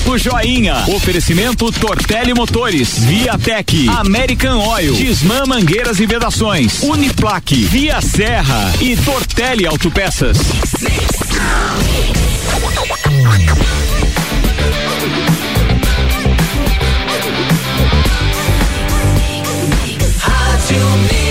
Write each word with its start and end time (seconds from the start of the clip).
Papo 0.00 0.16
Joinha. 0.16 0.84
Oferecimento 0.88 1.70
Tortelli 1.70 2.32
Motores, 2.32 2.98
Viatec, 3.04 3.88
American 3.88 4.58
Oil, 4.58 4.94
Disman 4.94 5.44
Mangueiras 5.46 6.00
e 6.00 6.06
Vedações, 6.06 6.82
Uniplaque, 6.82 7.64
Via 7.64 8.00
Serra 8.00 8.72
e 8.80 8.96
Tortelli 8.96 9.66
Autopeças. 9.66 10.38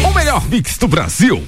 O 0.06 0.14
melhor 0.14 0.48
mix 0.48 0.78
do 0.78 0.88
Brasil. 0.88 1.44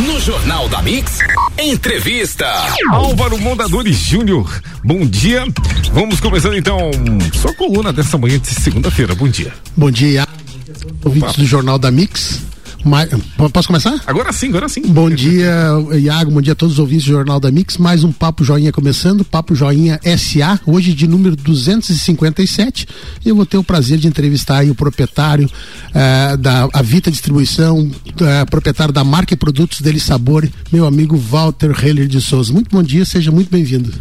No 0.00 0.20
Jornal 0.20 0.68
da 0.68 0.82
Mix, 0.82 1.18
entrevista. 1.58 2.46
Álvaro 2.90 3.38
Mondadores 3.38 3.96
Júnior, 3.96 4.60
bom 4.84 5.06
dia. 5.06 5.44
Vamos 5.92 6.20
começando 6.20 6.56
então 6.56 6.90
sua 7.40 7.54
coluna 7.54 7.92
dessa 7.92 8.16
manhã 8.18 8.38
de 8.38 8.48
segunda-feira. 8.48 9.14
Bom 9.14 9.28
dia. 9.28 9.52
Bom 9.76 9.90
dia, 9.90 10.26
ouvintes 11.04 11.36
do 11.36 11.44
Jornal 11.44 11.78
da 11.78 11.90
Mix. 11.90 12.40
Ma- 12.84 13.06
Posso 13.52 13.68
começar? 13.68 13.94
Agora 14.08 14.32
sim, 14.32 14.48
agora 14.48 14.68
sim. 14.68 14.82
Bom 14.82 15.08
dia, 15.08 15.52
Iago. 16.00 16.32
Bom 16.32 16.40
dia 16.42 16.52
a 16.52 16.56
todos 16.56 16.72
os 16.74 16.78
ouvintes 16.80 17.04
do 17.06 17.12
Jornal 17.12 17.38
da 17.38 17.48
Mix. 17.48 17.76
Mais 17.76 18.02
um 18.02 18.10
Papo 18.10 18.42
Joinha 18.42 18.72
começando. 18.72 19.24
Papo 19.24 19.54
Joinha 19.54 20.00
SA, 20.18 20.58
hoje 20.66 20.92
de 20.92 21.06
número 21.06 21.36
257. 21.36 22.88
E 23.24 23.28
eu 23.28 23.36
vou 23.36 23.46
ter 23.46 23.56
o 23.56 23.62
prazer 23.62 23.98
de 23.98 24.08
entrevistar 24.08 24.58
aí 24.58 24.70
o 24.70 24.74
proprietário 24.74 25.48
eh, 25.94 26.36
da 26.38 26.68
Avita 26.72 27.08
Distribuição, 27.08 27.88
eh, 28.20 28.44
proprietário 28.46 28.92
da 28.92 29.04
marca 29.04 29.32
e 29.32 29.36
produtos 29.36 29.80
dele 29.80 30.00
Sabor, 30.00 30.48
meu 30.72 30.84
amigo 30.84 31.16
Walter 31.16 31.70
Heller 31.86 32.08
de 32.08 32.20
Souza. 32.20 32.52
Muito 32.52 32.68
bom 32.68 32.82
dia, 32.82 33.04
seja 33.04 33.30
muito 33.30 33.48
bem-vindo. 33.48 33.92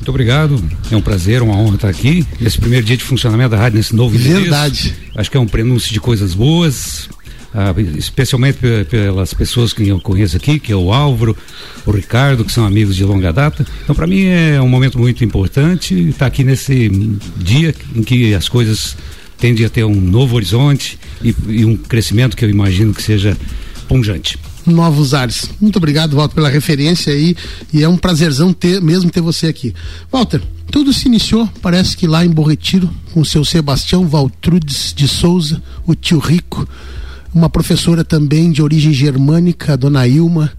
Muito 0.00 0.08
obrigado. 0.08 0.62
É 0.90 0.96
um 0.96 1.00
prazer, 1.02 1.42
uma 1.42 1.54
honra 1.56 1.74
estar 1.74 1.88
aqui. 1.88 2.26
Esse 2.40 2.58
primeiro 2.58 2.84
dia 2.86 2.96
de 2.96 3.04
funcionamento 3.04 3.50
da 3.50 3.58
rádio 3.58 3.76
nesse 3.76 3.94
novo 3.94 4.16
endereço. 4.16 4.40
Verdade. 4.40 4.94
Acho 5.14 5.30
que 5.30 5.36
é 5.36 5.40
um 5.40 5.46
prenúncio 5.46 5.92
de 5.92 6.00
coisas 6.00 6.32
boas. 6.34 7.08
ah, 7.52 7.74
especialmente 7.98 8.58
pe- 8.58 8.84
pelas 8.84 9.34
pessoas 9.34 9.72
que 9.72 9.86
eu 9.88 10.00
conheço 10.00 10.36
aqui, 10.36 10.58
que 10.58 10.72
é 10.72 10.76
o 10.76 10.92
Álvaro, 10.92 11.36
o 11.84 11.90
Ricardo, 11.90 12.44
que 12.44 12.52
são 12.52 12.64
amigos 12.64 12.96
de 12.96 13.04
longa 13.04 13.32
data. 13.32 13.66
Então, 13.82 13.94
para 13.94 14.06
mim 14.06 14.24
é 14.24 14.60
um 14.62 14.68
momento 14.68 14.98
muito 14.98 15.22
importante 15.24 15.94
estar 16.08 16.26
aqui 16.26 16.44
nesse 16.44 16.88
dia 17.36 17.74
em 17.94 18.02
que 18.02 18.32
as 18.34 18.48
coisas 18.48 18.96
tendem 19.36 19.66
a 19.66 19.68
ter 19.68 19.84
um 19.84 20.00
novo 20.00 20.36
horizonte 20.36 20.98
e, 21.22 21.34
e 21.48 21.64
um 21.64 21.76
crescimento 21.76 22.36
que 22.36 22.44
eu 22.44 22.48
imagino 22.50 22.94
que 22.94 23.02
seja 23.02 23.36
punjante. 23.88 24.38
Novos 24.70 25.12
ares. 25.14 25.48
Muito 25.60 25.76
obrigado, 25.76 26.16
Walter, 26.16 26.34
pela 26.34 26.48
referência 26.48 27.12
aí. 27.12 27.36
E 27.72 27.82
é 27.82 27.88
um 27.88 27.96
prazerzão 27.96 28.52
ter, 28.52 28.80
mesmo 28.80 29.10
ter 29.10 29.20
você 29.20 29.46
aqui. 29.48 29.74
Walter, 30.10 30.40
tudo 30.70 30.92
se 30.92 31.06
iniciou, 31.08 31.48
parece 31.60 31.96
que 31.96 32.06
lá 32.06 32.24
em 32.24 32.30
Bom 32.30 32.44
Retiro, 32.44 32.88
com 33.12 33.20
o 33.20 33.24
seu 33.24 33.44
Sebastião 33.44 34.06
Valtrudes 34.08 34.92
de 34.96 35.06
Souza, 35.08 35.62
o 35.86 35.94
tio 35.94 36.18
Rico, 36.18 36.66
uma 37.34 37.50
professora 37.50 38.04
também 38.04 38.50
de 38.50 38.62
origem 38.62 38.92
germânica, 38.92 39.72
a 39.72 39.76
dona 39.76 40.06
Ilma, 40.06 40.50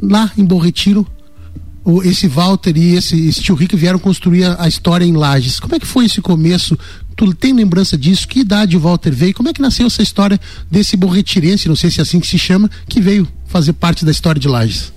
lá 0.00 0.30
em 0.36 0.44
Bom 0.44 0.58
Retiro. 0.58 1.06
o- 1.84 2.02
Esse 2.02 2.26
Walter 2.26 2.76
e 2.76 2.94
esse, 2.96 3.28
esse 3.28 3.40
tio 3.40 3.54
Rico 3.54 3.76
vieram 3.76 3.98
construir 3.98 4.44
a, 4.44 4.56
a 4.64 4.68
história 4.68 5.04
em 5.04 5.12
Lages. 5.12 5.60
Como 5.60 5.74
é 5.74 5.78
que 5.78 5.86
foi 5.86 6.06
esse 6.06 6.20
começo? 6.20 6.76
Tu 7.16 7.32
tem 7.32 7.54
lembrança 7.54 7.96
disso? 7.96 8.28
Que 8.28 8.40
idade 8.40 8.76
o 8.76 8.80
Walter 8.80 9.10
veio? 9.10 9.32
Como 9.32 9.48
é 9.48 9.52
que 9.52 9.62
nasceu 9.62 9.86
essa 9.86 10.02
história 10.02 10.38
desse 10.70 10.98
borretirense, 10.98 11.66
não 11.66 11.74
sei 11.74 11.90
se 11.90 11.98
é 11.98 12.02
assim 12.02 12.20
que 12.20 12.26
se 12.26 12.38
chama, 12.38 12.70
que 12.86 13.00
veio 13.00 13.26
fazer 13.46 13.72
parte 13.72 14.04
da 14.04 14.10
história 14.10 14.38
de 14.38 14.46
Lages? 14.46 14.92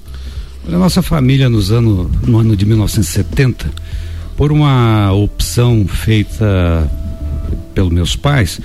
A 0.68 0.78
nossa 0.78 1.02
família 1.02 1.48
nos 1.48 1.72
ano, 1.72 2.12
no 2.28 2.38
ano 2.38 2.58
de 2.58 2.66
1970, 2.66 3.72
por 4.36 4.52
uma 4.52 5.14
opção 5.14 5.88
feita 5.88 6.92
pelos 7.74 7.92
meus 7.92 8.18
pais, 8.18 8.60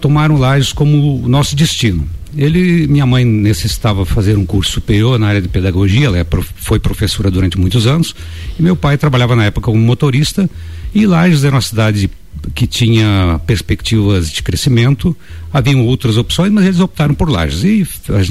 tomaram 0.00 0.36
Lages 0.36 0.72
como 0.72 1.22
o 1.22 1.28
nosso 1.28 1.54
destino. 1.54 2.08
Ele, 2.36 2.88
minha 2.88 3.06
mãe 3.06 3.24
necessitava 3.24 4.04
fazer 4.04 4.36
um 4.36 4.44
curso 4.44 4.72
superior 4.72 5.18
na 5.18 5.28
área 5.28 5.40
de 5.40 5.48
pedagogia, 5.48 6.06
ela 6.06 6.18
é 6.18 6.26
foi 6.56 6.80
professora 6.80 7.30
durante 7.30 7.56
muitos 7.56 7.86
anos, 7.86 8.14
e 8.58 8.62
meu 8.62 8.74
pai 8.74 8.98
trabalhava 8.98 9.36
na 9.36 9.44
época 9.44 9.66
como 9.66 9.80
motorista, 9.80 10.50
e 10.92 11.06
Lages 11.06 11.44
era 11.44 11.54
uma 11.54 11.62
cidade 11.62 12.10
que 12.54 12.66
tinha 12.66 13.40
perspectivas 13.46 14.30
de 14.30 14.42
crescimento, 14.42 15.16
haviam 15.52 15.84
outras 15.84 16.16
opções, 16.16 16.52
mas 16.52 16.64
eles 16.64 16.80
optaram 16.80 17.14
por 17.14 17.28
Lages. 17.28 17.64
E 17.64 17.86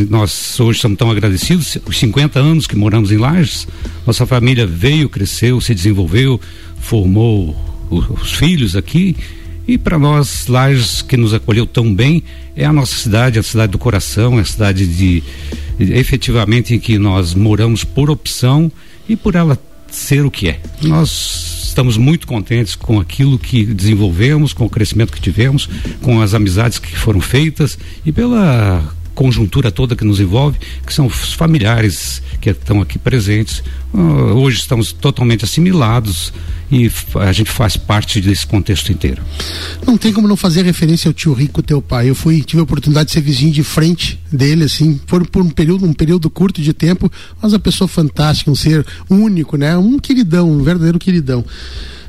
nós 0.10 0.60
hoje 0.60 0.78
estamos 0.78 0.98
tão 0.98 1.12
agradecidos, 1.12 1.78
os 1.86 1.98
50 1.98 2.40
anos 2.40 2.66
que 2.68 2.76
moramos 2.76 3.12
em 3.12 3.18
Lages, 3.18 3.68
nossa 4.06 4.26
família 4.26 4.66
veio, 4.66 5.10
cresceu, 5.10 5.60
se 5.62 5.74
desenvolveu, 5.76 6.40
formou 6.80 7.56
o- 7.90 8.00
os 8.22 8.32
filhos 8.34 8.76
aqui. 8.76 9.16
E 9.68 9.78
para 9.78 9.98
nós, 9.98 10.46
Lages, 10.48 11.02
que 11.02 11.18
nos 11.18 11.34
acolheu 11.34 11.66
tão 11.66 11.94
bem, 11.94 12.24
é 12.56 12.66
a 12.66 12.72
nossa 12.74 12.96
cidade, 12.96 13.40
a 13.40 13.44
cidade 13.44 13.72
do 13.72 13.78
coração, 13.80 14.38
é 14.38 14.42
a 14.42 14.46
cidade 14.46 14.86
de, 14.86 15.24
de- 15.80 15.94
efetivamente 15.94 16.74
em 16.76 16.80
que 16.80 16.98
nós 17.00 17.34
moramos 17.34 17.84
por 17.84 18.10
opção 18.10 18.72
e 19.10 19.16
por 19.16 19.34
ela 19.36 19.58
ser 19.92 20.24
o 20.26 20.30
que 20.30 20.50
é. 20.50 20.60
Nós 20.84 21.55
estamos 21.76 21.98
muito 21.98 22.26
contentes 22.26 22.74
com 22.74 23.02
aquilo 23.02 23.38
que 23.38 23.66
desenvolvemos, 23.66 24.54
com 24.54 24.64
o 24.66 24.70
crescimento 24.70 25.12
que 25.12 25.20
tivemos, 25.20 25.70
com 26.02 26.22
as 26.22 26.34
amizades 26.34 26.80
que 26.80 26.98
foram 26.98 27.20
feitas 27.20 27.78
e 28.06 28.14
pela 28.14 28.96
conjuntura 29.16 29.72
toda 29.72 29.96
que 29.96 30.04
nos 30.04 30.20
envolve, 30.20 30.60
que 30.86 30.94
são 30.94 31.08
os 31.08 31.34
familiares 31.34 32.22
que 32.40 32.50
estão 32.50 32.82
aqui 32.82 33.00
presentes. 33.00 33.64
Ah, 33.94 33.98
hoje 34.34 34.60
estamos 34.60 34.92
totalmente 34.92 35.46
assimilados 35.46 36.32
e 36.72 36.92
a 37.16 37.32
gente 37.32 37.50
faz 37.50 37.78
parte 37.78 38.20
desse 38.20 38.46
contexto 38.46 38.92
inteiro. 38.92 39.24
Não 39.86 39.98
tem 39.98 40.12
como 40.12 40.28
não 40.28 40.36
fazer 40.36 40.64
referência 40.64 41.08
ao 41.08 41.14
tio 41.14 41.34
Rico, 41.34 41.64
teu 41.64 41.82
pai. 41.82 42.10
Eu 42.10 42.16
fui, 42.16 42.42
tive 42.42 42.60
a 42.60 42.64
oportunidade 42.64 43.08
de 43.08 43.14
ser 43.14 43.22
vizinho 43.22 43.52
de 43.52 43.64
frente 43.64 44.20
dele, 44.32 44.66
assim, 44.66 45.00
por, 45.08 45.26
por 45.28 45.42
um 45.42 45.50
período, 45.50 45.86
um 45.86 45.94
período 45.94 46.30
curto 46.30 46.62
de 46.62 46.74
tempo, 46.74 47.12
mas 47.42 47.54
uma 47.54 47.60
pessoa 47.60 47.88
fantástica, 47.88 48.52
um 48.52 48.56
ser 48.56 48.86
único, 49.10 49.58
né? 49.58 49.78
Um 49.78 49.98
queridão, 49.98 50.52
um 50.52 50.64
verdadeiro 50.64 51.00
queridão. 51.00 51.46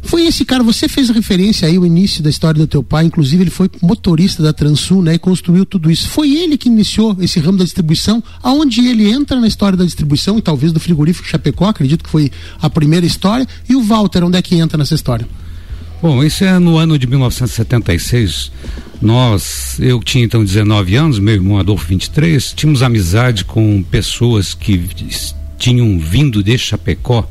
Foi 0.06 0.25
esse 0.25 0.44
cara, 0.44 0.62
você 0.62 0.89
fez 0.89 1.11
referência 1.11 1.67
aí 1.67 1.77
ao 1.77 1.84
início 1.84 2.22
da 2.22 2.31
história 2.31 2.59
do 2.59 2.67
teu 2.67 2.83
pai, 2.83 3.05
inclusive 3.05 3.43
ele 3.43 3.50
foi 3.50 3.69
motorista 3.83 4.43
da 4.43 4.53
Transul, 4.53 5.03
né, 5.03 5.15
e 5.15 5.19
construiu 5.19 5.67
tudo 5.67 5.91
isso. 5.91 6.09
Foi 6.09 6.33
ele 6.33 6.56
que 6.56 6.69
iniciou 6.69 7.17
esse 7.21 7.41
ramo 7.41 7.59
da 7.59 7.65
distribuição, 7.65 8.22
aonde 8.43 8.87
ele 8.87 9.11
entra 9.11 9.41
na 9.41 9.49
história 9.49 9.77
da 9.77 9.84
distribuição 9.84 10.39
e 10.39 10.43
talvez 10.43 10.72
do 10.72 10.78
frigorífico 10.78 11.27
Chapecó, 11.27 11.66
acredito 11.66 12.05
que 12.05 12.11
foi 12.11 12.31
a 12.61 12.71
primeira 12.71 13.05
história, 13.05 13.47
e 13.69 13.75
o 13.75 13.83
Walter, 13.83 14.22
onde 14.25 14.39
é 14.39 14.43
que 14.43 14.55
entra 14.55 14.78
nessa 14.78 14.95
história? 14.95 15.27
Bom, 16.00 16.22
isso 16.22 16.45
é 16.45 16.59
no 16.59 16.77
ano 16.77 16.99
de 16.99 17.06
1976. 17.06 18.53
Nós, 19.00 19.77
eu 19.81 20.03
tinha 20.03 20.25
então 20.25 20.45
19 20.45 20.95
anos, 20.95 21.19
meu 21.19 21.34
irmão 21.34 21.59
Adolfo 21.59 21.87
23, 21.89 22.53
tínhamos 22.53 22.83
amizade 22.83 23.45
com 23.45 23.83
pessoas 23.83 24.55
que 24.55 24.89
tinham 25.59 25.99
vindo 25.99 26.43
de 26.43 26.56
Chapecó 26.56 27.28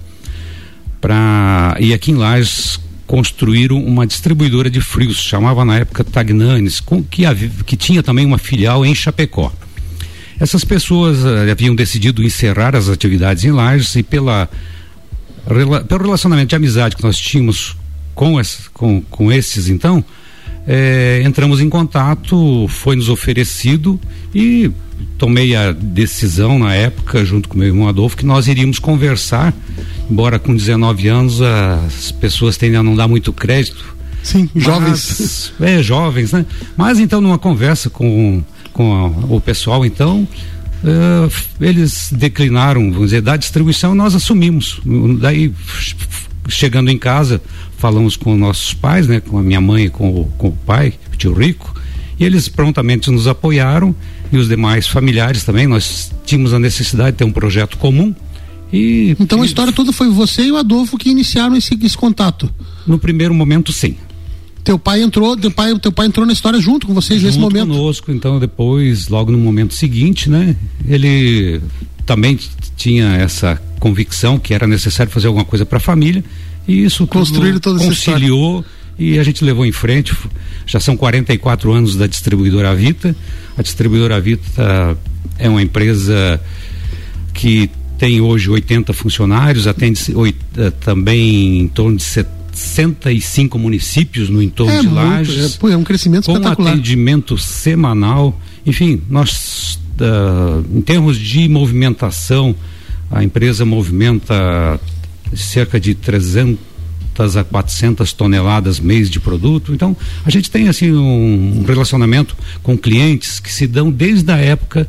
para 1.05 1.77
e 1.79 1.93
aqui 1.93 2.09
em 2.11 2.15
Lages 2.15 2.79
construíram 3.05 3.77
uma 3.77 4.07
distribuidora 4.07 4.71
de 4.71 4.81
frios, 4.81 5.17
chamava 5.17 5.63
na 5.63 5.77
época 5.77 6.03
Tagnanes, 6.03 6.79
com, 6.79 7.03
que, 7.03 7.27
havi- 7.27 7.51
que 7.63 7.77
tinha 7.77 8.01
também 8.01 8.25
uma 8.25 8.39
filial 8.39 8.83
em 8.83 8.95
Chapecó. 8.95 9.53
Essas 10.39 10.65
pessoas 10.65 11.23
eh, 11.23 11.51
haviam 11.51 11.75
decidido 11.75 12.23
encerrar 12.23 12.75
as 12.75 12.89
atividades 12.89 13.43
em 13.43 13.51
Lages 13.51 13.95
e 13.95 14.01
pela 14.01 14.49
rela- 15.47 15.83
pelo 15.83 16.03
relacionamento 16.05 16.49
de 16.49 16.55
amizade 16.55 16.95
que 16.95 17.03
nós 17.03 17.15
tínhamos 17.19 17.77
com, 18.15 18.41
com, 18.73 19.01
com 19.03 19.31
esses 19.31 19.69
então, 19.69 20.03
eh, 20.67 21.21
entramos 21.23 21.61
em 21.61 21.69
contato, 21.69 22.65
foi 22.67 22.95
nos 22.95 23.09
oferecido 23.09 24.01
e 24.33 24.71
tomei 25.19 25.55
a 25.55 25.71
decisão 25.71 26.57
na 26.57 26.73
época, 26.73 27.23
junto 27.23 27.47
com 27.47 27.59
meu 27.59 27.67
irmão 27.67 27.87
Adolfo, 27.87 28.17
que 28.17 28.25
nós 28.25 28.47
iríamos 28.47 28.79
conversar, 28.79 29.53
embora 30.09 30.37
com 30.39 30.55
19 30.55 31.07
anos 31.07 31.41
as 31.41 32.11
pessoas 32.11 32.57
tendem 32.57 32.77
a 32.79 32.83
não 32.83 32.95
dar 32.95 33.07
muito 33.07 33.31
crédito. 33.33 33.95
Sim, 34.23 34.49
jovens. 34.55 35.51
Mas, 35.59 35.69
é, 35.69 35.83
jovens, 35.83 36.31
né? 36.31 36.45
Mas 36.75 36.99
então 36.99 37.21
numa 37.21 37.37
conversa 37.37 37.89
com, 37.89 38.41
com 38.73 38.93
a- 38.93 39.35
o 39.35 39.39
pessoal, 39.39 39.85
então, 39.85 40.27
f- 41.29 41.45
eles 41.61 42.09
declinaram, 42.11 42.81
vamos 42.91 43.07
dizer, 43.07 43.21
da 43.21 43.37
distribuição, 43.37 43.93
nós 43.93 44.15
assumimos. 44.15 44.79
Daí, 45.19 45.53
chegando 46.47 46.89
em 46.89 46.97
casa, 46.97 47.41
falamos 47.77 48.15
com 48.15 48.35
nossos 48.35 48.73
pais, 48.73 49.07
né? 49.07 49.19
Com 49.19 49.37
a 49.37 49.43
minha 49.43 49.61
mãe 49.61 49.85
e 49.85 49.89
com 49.89 50.09
o, 50.09 50.25
com 50.37 50.47
o 50.49 50.51
pai, 50.51 50.93
o 51.13 51.15
tio 51.15 51.33
Rico, 51.33 51.73
e 52.19 52.23
eles 52.25 52.47
prontamente 52.47 53.11
nos 53.11 53.27
apoiaram 53.27 53.95
e 54.31 54.37
os 54.37 54.47
demais 54.47 54.87
familiares 54.87 55.43
também. 55.43 55.67
Nós 55.67 56.11
tínhamos 56.25 56.53
a 56.53 56.59
necessidade 56.59 57.11
de 57.11 57.17
ter 57.17 57.25
um 57.25 57.31
projeto 57.31 57.77
comum. 57.77 58.13
E, 58.75 59.15
Então 59.19 59.41
a 59.41 59.45
história 59.45 59.71
toda 59.71 59.93
foi 59.93 60.09
você 60.09 60.43
e 60.43 60.51
o 60.51 60.57
Adolfo 60.57 60.97
que 60.97 61.09
iniciaram 61.09 61.55
esse, 61.55 61.77
esse 61.81 61.97
contato. 61.97 62.53
no 62.85 62.99
primeiro 62.99 63.33
momento, 63.33 63.71
sim. 63.71 63.95
Teu 64.63 64.79
pai 64.79 65.01
entrou, 65.01 65.37
teu 65.37 65.51
pai, 65.51 65.77
teu 65.79 65.91
pai 65.91 66.07
entrou 66.07 66.25
na 66.25 66.33
história 66.33 66.59
junto 66.59 66.87
com 66.87 66.93
vocês 66.93 67.21
nesse 67.21 67.37
junto 67.37 67.43
momento. 67.43 67.67
conosco, 67.69 68.11
então 68.11 68.39
depois, 68.39 69.07
logo 69.07 69.31
no 69.31 69.37
momento 69.37 69.75
seguinte, 69.75 70.29
né, 70.29 70.55
ele 70.87 71.61
também 72.05 72.37
tinha 72.75 73.15
essa 73.15 73.61
convicção 73.79 74.39
que 74.39 74.53
era 74.53 74.65
necessário 74.67 75.11
fazer 75.11 75.27
alguma 75.27 75.45
coisa 75.45 75.65
para 75.65 75.77
a 75.77 75.81
família 75.81 76.23
e 76.67 76.83
isso 76.83 77.05
Construir 77.05 77.59
tudo 77.59 77.79
conciliou 77.79 78.65
e 78.97 79.19
a 79.19 79.23
gente 79.23 79.43
levou 79.45 79.65
em 79.65 79.71
frente. 79.71 80.15
Já 80.65 80.79
são 80.79 80.97
44 80.97 81.71
anos 81.71 81.95
da 81.95 82.07
distribuidora 82.07 82.73
Vita. 82.75 83.15
A 83.55 83.61
distribuidora 83.61 84.19
Vita 84.19 84.97
é 85.37 85.47
uma 85.47 85.61
empresa 85.61 86.41
que 87.33 87.69
tem 87.97 88.21
hoje 88.21 88.49
80 88.49 88.93
funcionários, 88.93 89.67
atende 89.67 90.01
eh, 90.57 90.71
também 90.81 91.61
em 91.61 91.67
torno 91.67 91.97
de 91.97 92.03
65 92.03 93.59
municípios 93.59 94.29
no 94.29 94.41
entorno 94.41 94.73
é 94.73 94.81
de 94.81 94.87
muito, 94.87 94.95
Lages. 94.95 95.59
É, 95.61 95.71
é, 95.71 95.77
um 95.77 95.83
crescimento 95.83 96.25
com 96.25 96.33
espetacular. 96.33 96.73
Atendimento 96.73 97.37
semanal. 97.37 98.39
Enfim, 98.65 99.01
nós, 99.09 99.79
uh, 99.99 100.77
em 100.77 100.81
termos 100.81 101.17
de 101.17 101.47
movimentação, 101.47 102.55
a 103.11 103.23
empresa 103.23 103.65
movimenta 103.65 104.79
cerca 105.33 105.79
de 105.79 105.95
300 105.95 106.57
a 107.37 107.43
400 107.43 108.11
toneladas 108.13 108.79
mês 108.79 109.09
de 109.09 109.19
produto. 109.19 109.73
Então, 109.73 109.95
a 110.25 110.29
gente 110.29 110.49
tem 110.49 110.67
assim 110.67 110.91
um 110.91 111.63
relacionamento 111.65 112.35
com 112.61 112.77
clientes 112.77 113.39
que 113.39 113.51
se 113.51 113.67
dão 113.67 113.91
desde 113.91 114.31
a 114.31 114.37
época 114.37 114.87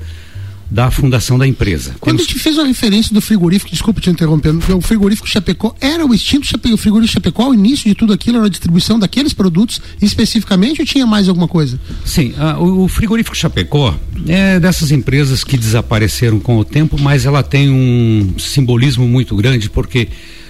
da 0.70 0.90
fundação 0.90 1.38
da 1.38 1.46
empresa. 1.46 1.94
Quando 2.00 2.16
Temos... 2.16 2.30
a 2.30 2.32
gente 2.32 2.42
fez 2.42 2.58
uma 2.58 2.66
referência 2.66 3.14
do 3.14 3.20
frigorífico, 3.20 3.70
desculpa 3.70 4.00
te 4.00 4.10
interrompendo, 4.10 4.60
o 4.76 4.80
frigorífico 4.80 5.28
Chapecó 5.28 5.74
era 5.80 6.04
o 6.04 6.12
extinto 6.12 6.46
Chapecó, 6.46 6.74
o 6.74 6.78
frigorífico 6.78 7.14
Chapecó, 7.14 7.50
o 7.50 7.54
início 7.54 7.88
de 7.88 7.94
tudo 7.94 8.12
aquilo 8.12 8.38
era 8.38 8.46
a 8.46 8.50
distribuição 8.50 8.98
daqueles 8.98 9.32
produtos 9.32 9.80
especificamente 10.02 10.80
ou 10.80 10.86
tinha 10.86 11.06
mais 11.06 11.28
alguma 11.28 11.46
coisa? 11.46 11.78
Sim, 12.04 12.34
uh, 12.38 12.62
o, 12.62 12.84
o, 12.84 12.88
frigorífico 12.88 13.36
Chapecó 13.36 13.94
é 14.26 14.58
dessas 14.58 14.90
empresas 14.90 15.44
que 15.44 15.56
desapareceram 15.56 16.40
com 16.40 16.58
o 16.58 16.64
tempo, 16.64 17.00
mas 17.00 17.24
ela 17.24 17.42
tem 17.42 17.70
um 17.70 18.34
simbolismo 18.38 19.06
muito 19.06 19.36
grande 19.36 19.70
porque 19.70 20.08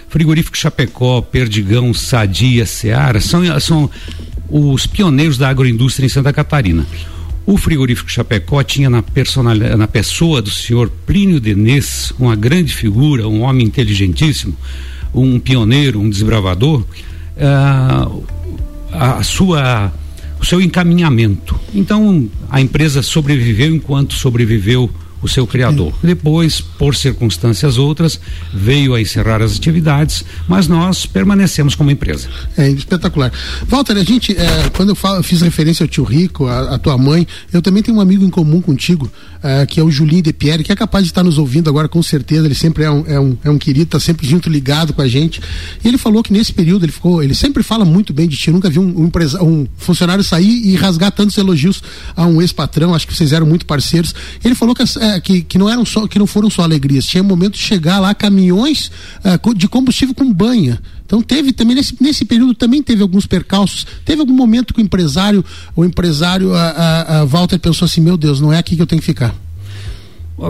frigorífico 0.08 0.56
Chapecó, 0.56 1.20
Perdigão, 1.20 1.92
Sadia, 1.92 2.64
Seara 2.64 3.20
são, 3.20 3.60
são 3.60 3.90
os 4.48 4.86
pioneiros 4.86 5.36
da 5.36 5.48
agroindústria 5.48 6.06
em 6.06 6.08
Santa 6.08 6.32
Catarina. 6.32 6.86
O 7.46 7.56
frigorífico 7.56 8.10
Chapecó 8.10 8.60
tinha 8.64 8.90
na, 8.90 9.04
na 9.76 9.86
pessoa 9.86 10.42
do 10.42 10.50
senhor 10.50 10.90
Plínio 11.06 11.38
Denês, 11.38 12.12
uma 12.18 12.34
grande 12.34 12.74
figura, 12.74 13.28
um 13.28 13.42
homem 13.42 13.64
inteligentíssimo, 13.64 14.56
um 15.14 15.38
pioneiro, 15.38 16.00
um 16.00 16.10
desbravador, 16.10 16.80
uh, 17.36 18.24
a 18.92 19.22
sua 19.22 19.92
o 20.40 20.44
seu 20.44 20.60
encaminhamento. 20.60 21.58
Então 21.72 22.28
a 22.50 22.60
empresa 22.60 23.00
sobreviveu 23.00 23.74
enquanto 23.74 24.14
sobreviveu 24.14 24.90
o 25.22 25.28
seu 25.28 25.46
criador. 25.46 25.92
Depois, 26.02 26.60
por 26.60 26.94
circunstâncias 26.94 27.78
outras, 27.78 28.20
veio 28.52 28.94
a 28.94 29.00
encerrar 29.00 29.42
as 29.42 29.56
atividades, 29.56 30.24
mas 30.48 30.68
nós 30.68 31.06
permanecemos 31.06 31.74
como 31.74 31.90
empresa. 31.90 32.28
É 32.56 32.68
espetacular. 32.68 33.32
Walter, 33.68 33.96
a 33.96 34.04
gente, 34.04 34.32
é, 34.32 34.70
quando 34.74 34.90
eu, 34.90 34.94
falo, 34.94 35.16
eu, 35.16 35.22
fiz 35.22 35.40
referência 35.40 35.84
ao 35.84 35.88
tio 35.88 36.04
Rico, 36.04 36.46
a, 36.46 36.74
a, 36.74 36.78
tua 36.78 36.96
mãe, 36.98 37.26
eu 37.52 37.62
também 37.62 37.82
tenho 37.82 37.96
um 37.96 38.00
amigo 38.00 38.24
em 38.24 38.30
comum 38.30 38.60
contigo, 38.60 39.10
é, 39.42 39.66
que 39.66 39.80
é 39.80 39.82
o 39.82 39.90
Julinho 39.90 40.22
de 40.22 40.32
Pierre, 40.32 40.62
que 40.62 40.72
é 40.72 40.76
capaz 40.76 41.04
de 41.04 41.10
estar 41.10 41.22
nos 41.22 41.38
ouvindo 41.38 41.68
agora 41.68 41.88
com 41.88 42.02
certeza, 42.02 42.46
ele 42.46 42.54
sempre 42.54 42.84
é 42.84 42.90
um, 42.90 43.04
é 43.06 43.20
um, 43.20 43.38
é 43.44 43.50
um 43.50 43.58
querido, 43.58 43.84
está 43.84 44.00
sempre 44.00 44.26
junto 44.26 44.48
ligado 44.48 44.92
com 44.92 45.02
a 45.02 45.08
gente. 45.08 45.40
E 45.84 45.88
ele 45.88 45.98
falou 45.98 46.22
que 46.22 46.32
nesse 46.32 46.52
período 46.52 46.84
ele 46.84 46.92
ficou, 46.92 47.22
ele 47.22 47.34
sempre 47.34 47.62
fala 47.62 47.84
muito 47.84 48.12
bem 48.12 48.28
de 48.28 48.36
ti, 48.36 48.48
eu 48.48 48.54
nunca 48.54 48.68
vi 48.68 48.78
um, 48.78 49.04
um, 49.04 49.10
um 49.42 49.66
funcionário 49.76 50.22
sair 50.22 50.66
e 50.66 50.76
rasgar 50.76 51.10
tantos 51.10 51.36
elogios 51.36 51.82
a 52.14 52.26
um 52.26 52.40
ex-patrão, 52.40 52.94
acho 52.94 53.06
que 53.06 53.14
vocês 53.14 53.32
eram 53.32 53.46
muito 53.46 53.66
parceiros. 53.66 54.14
Ele 54.44 54.54
falou 54.54 54.74
que 54.74 54.82
é, 54.82 54.86
é, 55.14 55.20
que, 55.20 55.42
que 55.42 55.58
não 55.58 55.68
eram 55.68 55.84
só 55.84 56.06
que 56.06 56.18
não 56.18 56.26
foram 56.26 56.50
só 56.50 56.62
alegrias, 56.62 57.04
tinha 57.04 57.22
momento 57.22 57.54
de 57.54 57.60
chegar 57.60 57.98
lá 57.98 58.14
caminhões 58.14 58.90
uh, 59.24 59.54
de 59.54 59.68
combustível 59.68 60.14
com 60.14 60.32
banha. 60.32 60.80
Então 61.04 61.22
teve 61.22 61.52
também 61.52 61.76
nesse, 61.76 61.96
nesse 62.00 62.24
período 62.24 62.54
também 62.54 62.82
teve 62.82 63.00
alguns 63.00 63.26
percalços. 63.26 63.86
Teve 64.04 64.20
algum 64.20 64.34
momento 64.34 64.74
que 64.74 64.80
o 64.80 64.82
empresário, 64.82 65.44
o 65.74 65.84
empresário, 65.84 66.52
a, 66.52 66.68
a, 66.70 67.18
a 67.20 67.24
Walter 67.24 67.58
pensou 67.58 67.86
assim, 67.86 68.00
meu 68.00 68.16
Deus, 68.16 68.40
não 68.40 68.52
é 68.52 68.58
aqui 68.58 68.74
que 68.74 68.82
eu 68.82 68.86
tenho 68.86 69.00
que 69.00 69.06
ficar. 69.06 69.34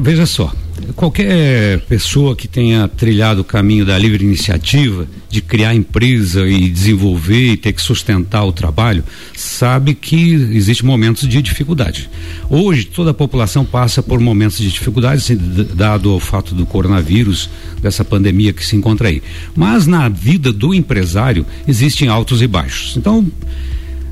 Veja 0.02 0.26
só, 0.26 0.52
qualquer 0.94 1.80
pessoa 1.80 2.34
que 2.34 2.48
tenha 2.48 2.88
trilhado 2.88 3.40
o 3.40 3.44
caminho 3.44 3.84
da 3.84 3.98
livre 3.98 4.24
iniciativa, 4.24 5.06
de 5.28 5.40
criar 5.40 5.74
empresa 5.74 6.46
e 6.46 6.68
desenvolver 6.70 7.52
e 7.52 7.56
ter 7.56 7.72
que 7.72 7.82
sustentar 7.82 8.44
o 8.44 8.52
trabalho, 8.52 9.04
sabe 9.34 9.94
que 9.94 10.32
existem 10.32 10.86
momentos 10.86 11.28
de 11.28 11.42
dificuldade. 11.42 12.08
Hoje, 12.48 12.84
toda 12.84 13.10
a 13.10 13.14
população 13.14 13.64
passa 13.64 14.02
por 14.02 14.20
momentos 14.20 14.58
de 14.58 14.70
dificuldade, 14.70 15.34
dado 15.36 16.14
o 16.14 16.20
fato 16.20 16.54
do 16.54 16.64
coronavírus, 16.64 17.50
dessa 17.80 18.04
pandemia 18.04 18.52
que 18.52 18.64
se 18.64 18.76
encontra 18.76 19.08
aí. 19.08 19.22
Mas 19.54 19.86
na 19.86 20.08
vida 20.08 20.52
do 20.52 20.74
empresário 20.74 21.44
existem 21.66 22.08
altos 22.08 22.40
e 22.42 22.46
baixos. 22.46 22.96
Então, 22.96 23.26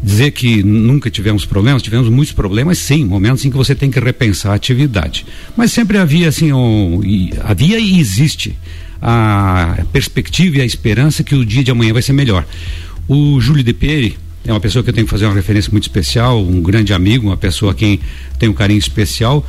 dizer 0.05 0.33
que 0.33 0.63
nunca 0.63 1.11
tivemos 1.11 1.47
problemas, 1.47 1.83
tivemos 1.83 2.11
muitos 2.11 2.35
problemas, 2.35 2.77
sim, 2.77 3.05
momentos 3.05 3.45
em 3.45 3.51
que 3.51 3.57
você 3.57 3.75
tem 3.75 3.91
que 3.91 3.99
repensar 3.99 4.53
a 4.53 4.55
atividade. 4.55 5.25
Mas 5.57 5.73
sempre 5.73 5.97
havia 5.97 6.29
assim, 6.29 6.53
um, 6.53 7.01
e, 7.03 7.33
havia 7.43 7.81
e 7.81 7.99
existe 7.99 8.55
a 9.01 9.79
perspectiva 9.93 10.59
e 10.59 10.61
a 10.61 10.65
esperança 10.65 11.25
que 11.25 11.35
o 11.35 11.45
dia 11.45 11.65
de 11.65 11.71
amanhã 11.71 11.93
vai 11.93 12.03
ser 12.03 12.13
melhor. 12.13 12.47
O 13.09 13.41
Júlio 13.41 13.65
de 13.65 13.73
Pere 13.73 14.19
é 14.47 14.53
uma 14.53 14.61
pessoa 14.61 14.83
que 14.83 14.91
eu 14.91 14.95
tenho 14.95 15.07
que 15.07 15.11
fazer 15.11 15.25
uma 15.25 15.35
referência 15.35 15.71
muito 15.71 15.85
especial, 15.85 16.39
um 16.43 16.61
grande 16.61 16.93
amigo, 16.93 17.27
uma 17.27 17.37
pessoa 17.37 17.73
a 17.73 17.75
quem 17.75 17.99
tenho 18.39 18.53
um 18.53 18.55
carinho 18.55 18.79
especial 18.79 19.47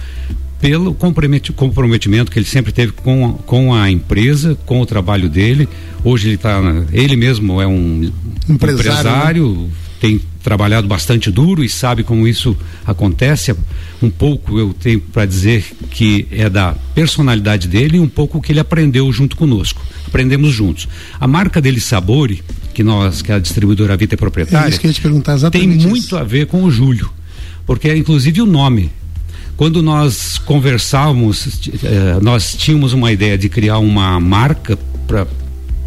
pelo 0.60 0.96
comprometimento 0.96 2.32
que 2.32 2.40
ele 2.40 2.46
sempre 2.46 2.72
teve 2.72 2.94
com, 2.94 3.34
com 3.46 3.74
a 3.74 3.92
empresa, 3.92 4.58
com 4.66 4.80
o 4.80 4.86
trabalho 4.86 5.30
dele. 5.30 5.68
Hoje 6.04 6.30
ele 6.30 6.36
está, 6.36 6.62
ele 6.92 7.16
mesmo 7.18 7.62
é 7.62 7.68
um 7.68 8.10
empresário, 8.50 8.94
empresário 8.96 9.52
né? 9.52 9.70
Tem 10.00 10.22
trabalhado 10.44 10.88
bastante 10.88 11.32
duro 11.32 11.64
e 11.64 11.70
sabe 11.70 12.04
como 12.04 12.28
isso 12.28 12.56
acontece. 12.86 13.56
Um 14.02 14.10
pouco 14.10 14.60
eu 14.60 14.74
tenho 14.74 15.02
para 15.02 15.26
dizer 15.26 15.66
que 15.90 16.28
é 16.32 16.50
da 16.50 16.76
personalidade 16.94 17.68
dele 17.68 17.98
e 17.98 18.00
um 18.00 18.08
pouco 18.08 18.42
que 18.42 18.52
ele 18.52 18.60
aprendeu 18.60 19.12
junto 19.12 19.36
conosco. 19.36 19.82
Aprendemos 20.08 20.54
juntos. 20.54 20.88
A 21.20 21.28
marca 21.28 21.62
dele 21.62 21.80
Sabore, 21.80 22.44
que 22.74 22.84
nós, 22.84 23.22
que 23.22 23.32
a 23.32 23.40
distribuidora 23.40 23.98
Vita 23.98 24.16
é 24.16 24.18
proprietária, 24.18 24.68
é 24.68 24.70
isso 24.70 24.80
que 24.80 24.88
eu 24.88 24.90
ia 24.90 24.94
te 24.94 25.02
perguntar 25.02 25.34
exatamente 25.34 25.68
tem 25.68 25.78
isso. 25.78 25.88
muito 25.88 26.18
a 26.18 26.24
ver 26.24 26.48
com 26.48 26.64
o 26.64 26.70
Júlio, 26.70 27.10
porque 27.66 27.90
é 27.90 27.98
inclusive 27.98 28.42
o 28.42 28.46
nome 28.46 28.92
quando 29.58 29.82
nós 29.82 30.38
conversávamos, 30.38 31.70
eh, 31.82 32.20
nós 32.22 32.56
tínhamos 32.56 32.92
uma 32.92 33.12
ideia 33.12 33.38
de 33.38 33.48
criar 33.48 33.78
uma 33.80 34.20
marca 34.20 34.78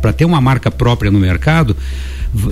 para 0.01 0.13
ter 0.13 0.25
uma 0.25 0.41
marca 0.41 0.71
própria 0.71 1.11
no 1.11 1.19
mercado 1.19 1.77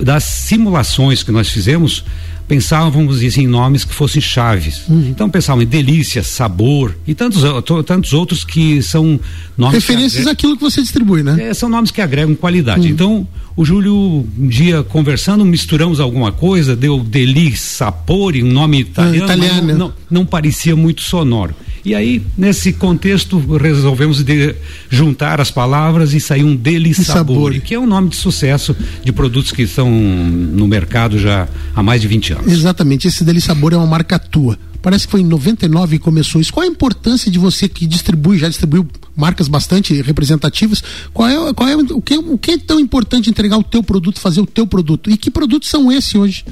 das 0.03 0.23
simulações 0.23 1.23
que 1.23 1.31
nós 1.31 1.49
fizemos, 1.49 2.03
pensávamos 2.47 3.21
em 3.37 3.45
nomes 3.45 3.83
que 3.83 3.93
fossem 3.93 4.21
chaves. 4.21 4.87
Uhum. 4.87 5.09
Então 5.09 5.29
pensavam 5.29 5.61
em 5.61 5.65
delícia, 5.65 6.23
sabor 6.23 6.95
e 7.05 7.13
tantos, 7.13 7.43
tantos 7.85 8.13
outros 8.13 8.43
que 8.43 8.81
são 8.81 9.19
nomes. 9.57 9.75
Referências 9.75 10.23
que 10.23 10.29
àquilo 10.29 10.55
que 10.55 10.61
você 10.61 10.81
distribui, 10.81 11.23
né? 11.23 11.49
É, 11.49 11.53
são 11.53 11.67
nomes 11.67 11.91
que 11.91 12.01
agregam 12.01 12.33
qualidade. 12.35 12.87
Uhum. 12.87 12.87
Então, 12.87 13.27
o 13.55 13.65
Júlio, 13.65 13.93
um 13.95 14.47
dia 14.47 14.83
conversando, 14.83 15.43
misturamos 15.43 15.99
alguma 15.99 16.31
coisa, 16.31 16.75
deu 16.75 16.99
Deli 17.03 17.55
Sapori, 17.55 18.43
um 18.43 18.51
nome 18.51 18.81
italiano, 18.81 19.23
ah, 19.23 19.25
italiano. 19.25 19.67
Não, 19.67 19.77
não, 19.77 19.93
não 20.09 20.25
parecia 20.25 20.75
muito 20.75 21.01
sonoro. 21.01 21.53
E 21.87 21.95
aí, 21.95 22.21
nesse 22.37 22.73
contexto, 22.73 23.39
resolvemos 23.55 24.21
de 24.21 24.53
juntar 24.89 25.39
as 25.39 25.49
palavras 25.49 26.13
e 26.13 26.19
sair 26.19 26.43
um 26.43 26.53
Deli 26.53 26.93
Sabor, 26.93 27.53
que 27.61 27.73
é 27.73 27.79
um 27.79 27.87
nome 27.87 28.09
de 28.09 28.17
sucesso 28.17 28.75
de 29.05 29.13
produtos 29.13 29.53
que 29.53 29.61
estão 29.61 29.89
no 29.89 30.67
mercado 30.67 31.17
já 31.17 31.47
há 31.73 31.81
mais 31.81 32.01
de 32.01 32.09
20 32.09 32.33
anos. 32.33 32.51
Exatamente, 32.51 33.07
esse 33.07 33.23
Deli 33.23 33.39
Sabor 33.39 33.71
é 33.71 33.77
uma 33.77 33.87
marca 33.87 34.19
tua. 34.19 34.59
Parece 34.81 35.05
que 35.05 35.11
foi 35.11 35.21
em 35.21 35.25
99 35.25 35.97
que 35.97 36.03
começou 36.03 36.41
isso. 36.41 36.51
Qual 36.51 36.65
a 36.65 36.67
importância 36.67 37.31
de 37.31 37.39
você 37.39 37.69
que 37.69 37.87
distribui, 37.87 38.37
já 38.37 38.49
distribuiu 38.49 38.85
marcas 39.15 39.47
bastante 39.47 40.01
representativas? 40.01 40.83
Qual 41.13 41.29
é, 41.29 41.53
qual 41.53 41.69
é 41.69 41.77
o, 41.77 42.01
que, 42.01 42.17
o 42.17 42.37
que 42.37 42.51
é 42.51 42.57
tão 42.57 42.81
importante 42.81 43.29
entregar 43.29 43.57
o 43.57 43.63
teu 43.63 43.81
produto, 43.81 44.19
fazer 44.19 44.41
o 44.41 44.45
teu 44.45 44.67
produto? 44.67 45.09
E 45.09 45.15
que 45.15 45.31
produtos 45.31 45.69
são 45.69 45.89
esses 45.89 46.13
hoje? 46.13 46.43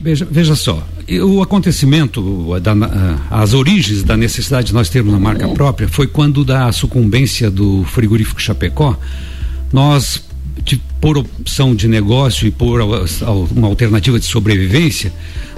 Veja, 0.00 0.26
veja 0.30 0.54
só, 0.54 0.86
o 1.24 1.42
acontecimento, 1.42 2.48
da, 2.60 2.72
as 3.30 3.54
origens 3.54 4.02
da 4.02 4.16
necessidade 4.16 4.68
de 4.68 4.74
nós 4.74 4.88
termos 4.88 5.12
uma 5.12 5.20
marca 5.20 5.48
própria 5.48 5.88
foi 5.88 6.06
quando 6.06 6.44
da 6.44 6.70
sucumbência 6.72 7.50
do 7.50 7.84
frigorífico 7.84 8.40
Chapecó, 8.40 8.98
nós, 9.72 10.22
por 11.00 11.16
opção 11.16 11.74
de 11.74 11.88
negócio 11.88 12.46
e 12.46 12.50
por 12.50 12.80
uma 13.50 13.68
alternativa 13.68 14.18
de 14.18 14.26
sobrevivência, 14.26 15.12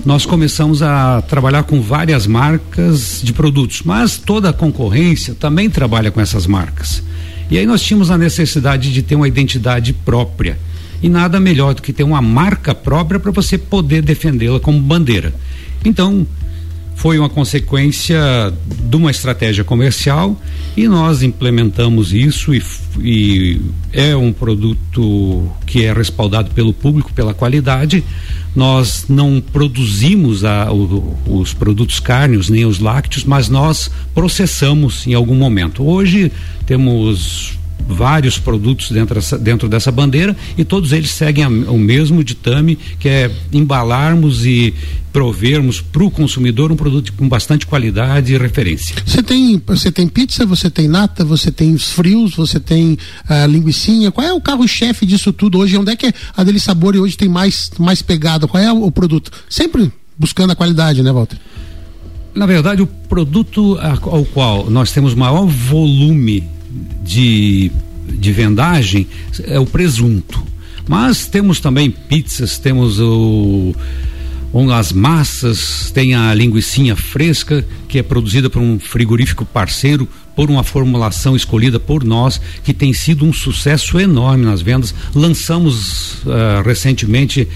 nós 0.05 0.25
começamos 0.25 0.83
a 0.83 1.23
trabalhar 1.23 1.65
com 1.65 1.81
várias 1.81 2.27
marcas 2.27 3.21
de 3.23 3.33
produtos, 3.33 3.83
mas 3.85 4.17
toda 4.17 4.51
a 4.51 4.53
concorrência 4.53 5.35
também 5.35 5.69
trabalha 5.69 6.11
com 6.11 6.21
essas 6.21 6.47
marcas. 6.47 7.03
E 7.51 7.59
aí 7.59 7.67
nós 7.67 7.83
tínhamos 7.83 8.11
a 8.11 8.19
necessidade 8.19 8.93
de 8.93 9.03
ter 9.03 9.15
uma 9.15 9.27
identidade 9.27 9.93
própria 9.93 10.59
e 11.03 11.09
nada 11.09 11.39
melhor 11.39 11.75
do 11.75 11.83
que 11.83 11.93
ter 11.93 12.03
uma 12.03 12.21
marca 12.21 12.75
própria 12.75 13.21
para 13.21 13.31
você 13.31 13.57
poder 13.57 14.03
defendê-la 14.03 14.61
como 14.61 14.81
bandeira. 14.81 15.33
Então, 15.85 16.27
foi 16.99 17.17
uma 17.17 17.29
consequência 17.29 18.19
de 18.67 18.97
uma 18.97 19.13
estratégia 19.13 19.63
comercial 19.63 20.37
e 20.77 20.89
nós 20.89 21.23
implementamos 21.23 22.13
isso 22.13 22.53
e, 22.53 22.61
e, 22.99 23.61
é 23.93 24.17
um 24.17 24.33
produto 24.33 25.49
que 25.65 25.85
é 25.85 25.93
respaldado 25.93 26.51
pelo 26.51 26.73
público 26.73 27.13
pela 27.13 27.33
qualidade. 27.33 28.03
Nós 28.55 29.05
não 29.09 29.41
produzimos 29.41 30.45
a, 30.45 30.73
o, 30.73 31.17
os 31.25 31.55
produtos 31.55 32.01
cárneos 32.01 32.49
nem 32.49 32.67
os 32.67 32.81
lácteos, 32.81 33.25
mas 33.25 33.49
nós 33.49 33.89
processamos 34.13 35.07
em 35.07 35.15
algum 35.15 35.37
momento. 35.37 35.87
Hoje 35.87 36.33
temos 36.67 37.58
vários 37.87 38.39
produtos 38.39 38.91
dentro 38.91 39.15
dessa, 39.15 39.39
dentro 39.39 39.69
dessa 39.69 39.91
bandeira 39.91 40.37
e 40.57 40.65
todos 40.65 40.93
eles 40.93 41.11
seguem 41.11 41.45
a, 41.45 41.49
o 41.49 41.79
mesmo 41.79 42.23
ditame 42.23 42.79
que 42.99 43.09
é 43.09 43.31
embalarmos 43.53 44.45
e 44.45 44.75
provermos 45.13 45.81
para 45.81 46.05
o 46.05 46.11
consumidor 46.11 46.71
um 46.71 46.77
produto 46.77 47.13
com 47.15 47.29
bastante 47.29 47.67
qualidade 47.67 48.35
e 48.35 48.39
referência. 48.39 48.97
Você 49.05 49.23
tem 49.23 49.61
você 49.67 49.91
tem 49.91 50.07
pizza, 50.07 50.45
você 50.45 50.71
tem 50.71 50.87
nata, 50.87 51.25
você 51.25 51.51
tem 51.51 51.75
os 51.75 51.91
frios, 51.91 52.35
você 52.35 52.61
tem 52.61 52.99
a 53.29 53.45
uh, 53.45 53.51
linguiçinha. 53.51 54.13
Qual 54.13 54.27
é 54.27 54.33
o 54.33 54.41
carro-chefe 54.41 55.07
disso 55.07 55.33
tudo 55.33 55.59
hoje? 55.59 55.77
Onde 55.77 55.93
é 55.93 55.97
que 55.97 56.13
a 56.37 56.45
Deli 56.45 56.61
Sabor 56.61 56.95
hoje 56.97 57.17
tem 57.17 57.29
mais 57.29 57.71
mais 57.79 58.03
pegada? 58.03 58.47
Qual 58.47 58.63
é 58.63 58.71
o 58.73 58.91
produto? 58.91 59.31
Sempre 59.49 59.91
buscando 60.17 60.53
a 60.53 60.57
qualidade, 60.57 61.03
né, 61.03 61.11
Walter? 61.11 61.39
Na 62.35 62.47
verdade, 62.47 62.83
o 62.83 62.87
produto 62.87 63.79
ao 63.81 64.25
qual 64.27 64.71
nós 64.71 64.93
temos 64.93 65.15
maior 65.15 65.47
volume 65.47 66.45
de, 67.03 67.71
de 68.07 68.33
vendagem 68.33 69.07
é 69.45 69.59
o 69.59 69.67
presunto. 69.67 70.43
Mas 70.89 71.27
temos 71.27 71.61
também 71.61 71.91
pizzas, 71.91 72.59
temos 72.59 72.99
o 72.99 73.75
as 74.75 74.93
massas, 74.93 75.91
tem 75.93 76.15
a 76.15 76.35
linguiçinha 76.35 76.97
fresca, 76.97 77.65
que 77.87 77.99
é 77.99 78.03
produzida 78.03 78.49
por 78.49 78.61
um 78.61 78.79
frigorífico 78.79 79.45
parceiro, 79.45 80.09
por 80.35 80.51
uma 80.51 80.63
formulação 80.63 81.37
escolhida 81.37 81.79
por 81.79 82.03
nós, 82.03 82.41
que 82.65 82.73
tem 82.73 82.93
sido 82.93 83.25
um 83.25 83.33
sucesso 83.33 84.01
enorme 84.01 84.45
nas 84.45 84.63
vendas. 84.63 84.95
Lançamos 85.15 86.15
uh, 86.25 86.63
recentemente 86.65 87.47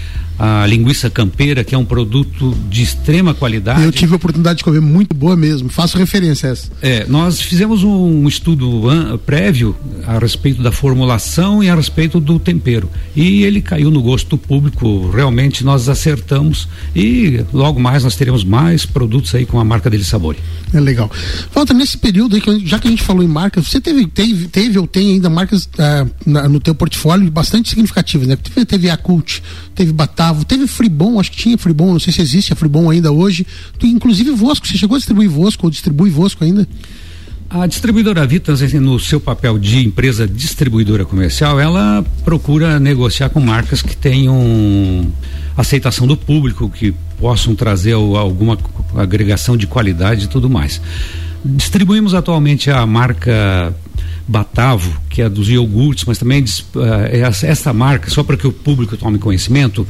a 0.45 0.65
linguiça 0.67 1.09
campeira, 1.09 1.63
que 1.63 1.73
é 1.73 1.77
um 1.77 1.85
produto 1.85 2.53
de 2.69 2.83
extrema 2.83 3.33
qualidade. 3.33 3.81
Eu 3.81 3.93
tive 3.93 4.11
a 4.11 4.17
oportunidade 4.17 4.57
de 4.57 4.63
comer 4.65 4.81
muito 4.81 5.15
boa 5.15 5.37
mesmo, 5.37 5.69
faço 5.69 5.97
referência 5.97 6.49
a 6.49 6.51
essa. 6.51 6.69
É, 6.81 7.05
nós 7.07 7.39
fizemos 7.39 7.81
um, 7.81 8.27
estudo 8.27 8.89
an, 8.89 9.17
prévio 9.17 9.73
a 10.05 10.19
respeito 10.19 10.61
da 10.61 10.69
formulação 10.69 11.63
e 11.63 11.69
a 11.69 11.75
respeito 11.75 12.19
do 12.19 12.37
tempero. 12.39 12.89
E 13.15 13.43
ele 13.43 13.61
caiu 13.61 13.89
no 13.89 14.01
gosto 14.01 14.37
público, 14.37 15.09
realmente 15.11 15.63
nós 15.63 15.87
acertamos 15.87 16.67
e 16.93 17.41
logo 17.53 17.79
mais 17.79 18.03
nós 18.03 18.17
teremos 18.17 18.43
mais 18.43 18.85
produtos 18.85 19.33
aí 19.33 19.45
com 19.45 19.61
a 19.61 19.63
marca 19.63 19.89
dele 19.89 20.03
Sabor. 20.03 20.35
É 20.73 20.79
legal. 20.81 21.09
Falta 21.51 21.73
nesse 21.73 21.97
período 21.97 22.35
aí, 22.35 22.41
já 22.65 22.79
que 22.79 22.87
a 22.89 22.91
gente 22.91 23.03
falou 23.03 23.23
em 23.23 23.27
marcas, 23.29 23.65
você 23.69 23.79
teve, 23.79 24.07
teve, 24.07 24.49
teve 24.49 24.77
ou 24.77 24.87
tem 24.87 25.13
ainda 25.13 25.29
marcas 25.29 25.63
uh, 25.63 26.09
na, 26.25 26.49
no 26.49 26.59
teu 26.59 26.75
portfólio 26.75 27.31
bastante 27.31 27.69
significativas, 27.69 28.27
né? 28.27 28.35
Teve, 28.35 28.65
teve 28.65 28.89
a 28.89 28.97
Cult, 28.97 29.41
teve 29.73 29.93
Batavo, 30.33 30.45
teve 30.45 30.67
Fribon, 30.67 31.19
acho 31.19 31.31
que 31.31 31.37
tinha 31.37 31.57
Fribon, 31.57 31.93
não 31.93 31.99
sei 31.99 32.11
se 32.11 32.21
existe 32.21 32.51
a 32.51 32.55
Fribon 32.55 32.89
ainda 32.89 33.11
hoje. 33.11 33.45
Tu, 33.77 33.85
inclusive 33.85 34.31
Vosco, 34.31 34.67
você 34.67 34.77
chegou 34.77 34.95
a 34.95 34.97
distribuir 34.97 35.29
Vosco 35.29 35.65
ou 35.65 35.69
distribui 35.69 36.09
Vosco 36.09 36.43
ainda? 36.43 36.67
A 37.49 37.67
distribuidora 37.67 38.25
Vitas, 38.25 38.61
no 38.73 38.99
seu 38.99 39.19
papel 39.19 39.59
de 39.59 39.85
empresa 39.85 40.27
distribuidora 40.27 41.05
comercial, 41.05 41.59
ela 41.59 42.03
procura 42.25 42.79
negociar 42.79 43.29
com 43.29 43.39
marcas 43.39 43.81
que 43.81 43.95
tenham 43.95 45.05
aceitação 45.55 46.07
do 46.07 46.17
público, 46.17 46.67
que 46.67 46.93
possam 47.19 47.53
trazer 47.53 47.93
alguma 47.93 48.57
agregação 48.95 49.55
de 49.55 49.67
qualidade 49.67 50.25
e 50.25 50.27
tudo 50.27 50.49
mais. 50.49 50.81
Distribuímos 51.45 52.15
atualmente 52.15 52.71
a 52.71 52.83
marca 52.87 53.75
Batavo, 54.27 54.99
que 55.09 55.21
é 55.21 55.29
dos 55.29 55.47
iogurtes, 55.49 56.05
mas 56.05 56.17
também 56.17 56.43
uh, 56.43 57.45
essa 57.45 57.71
marca, 57.71 58.09
só 58.09 58.23
para 58.23 58.37
que 58.37 58.47
o 58.47 58.51
público 58.51 58.97
tome 58.97 59.19
conhecimento, 59.19 59.85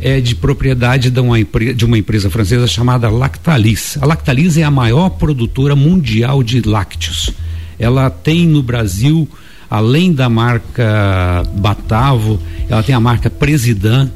é 0.00 0.20
de 0.20 0.34
propriedade 0.34 1.10
de 1.10 1.20
uma, 1.20 1.36
de 1.42 1.84
uma 1.84 1.98
empresa 1.98 2.28
francesa 2.28 2.66
chamada 2.66 3.08
Lactalis. 3.08 3.98
A 4.00 4.06
Lactalis 4.06 4.56
é 4.58 4.62
a 4.62 4.70
maior 4.70 5.10
produtora 5.10 5.74
mundial 5.74 6.42
de 6.42 6.60
lácteos. 6.60 7.30
Ela 7.78 8.10
tem 8.10 8.46
no 8.46 8.62
Brasil, 8.62 9.28
além 9.70 10.12
da 10.12 10.28
marca 10.28 11.42
Batavo, 11.56 12.40
ela 12.68 12.82
tem 12.82 12.94
a 12.94 13.00
marca 13.00 13.30
President, 13.30 14.10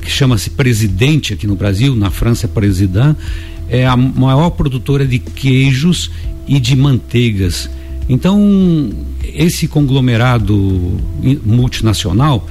que 0.00 0.10
chama-se 0.10 0.50
Presidente 0.50 1.32
aqui 1.32 1.46
no 1.46 1.56
Brasil, 1.56 1.94
na 1.94 2.10
França 2.10 2.46
é 2.48 3.80
é 3.82 3.86
a 3.86 3.96
maior 3.96 4.50
produtora 4.50 5.06
de 5.06 5.18
queijos 5.18 6.10
e 6.46 6.58
de 6.58 6.74
manteigas. 6.74 7.70
Então, 8.08 8.90
esse 9.22 9.68
conglomerado 9.68 11.00
multinacional, 11.46 12.48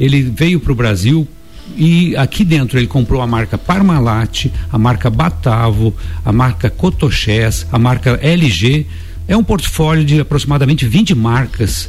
ele 0.00 0.22
veio 0.22 0.58
para 0.58 0.72
o 0.72 0.74
Brasil 0.74 1.28
e 1.76 2.16
aqui 2.16 2.44
dentro 2.44 2.78
ele 2.78 2.86
comprou 2.86 3.20
a 3.20 3.26
marca 3.26 3.56
Parmalat, 3.56 4.46
a 4.70 4.78
marca 4.78 5.10
Batavo, 5.10 5.94
a 6.24 6.32
marca 6.32 6.70
Cotochés, 6.70 7.66
a 7.70 7.78
marca 7.78 8.18
LG. 8.22 8.86
É 9.28 9.36
um 9.36 9.44
portfólio 9.44 10.04
de 10.04 10.20
aproximadamente 10.20 10.86
20 10.86 11.14
marcas 11.14 11.88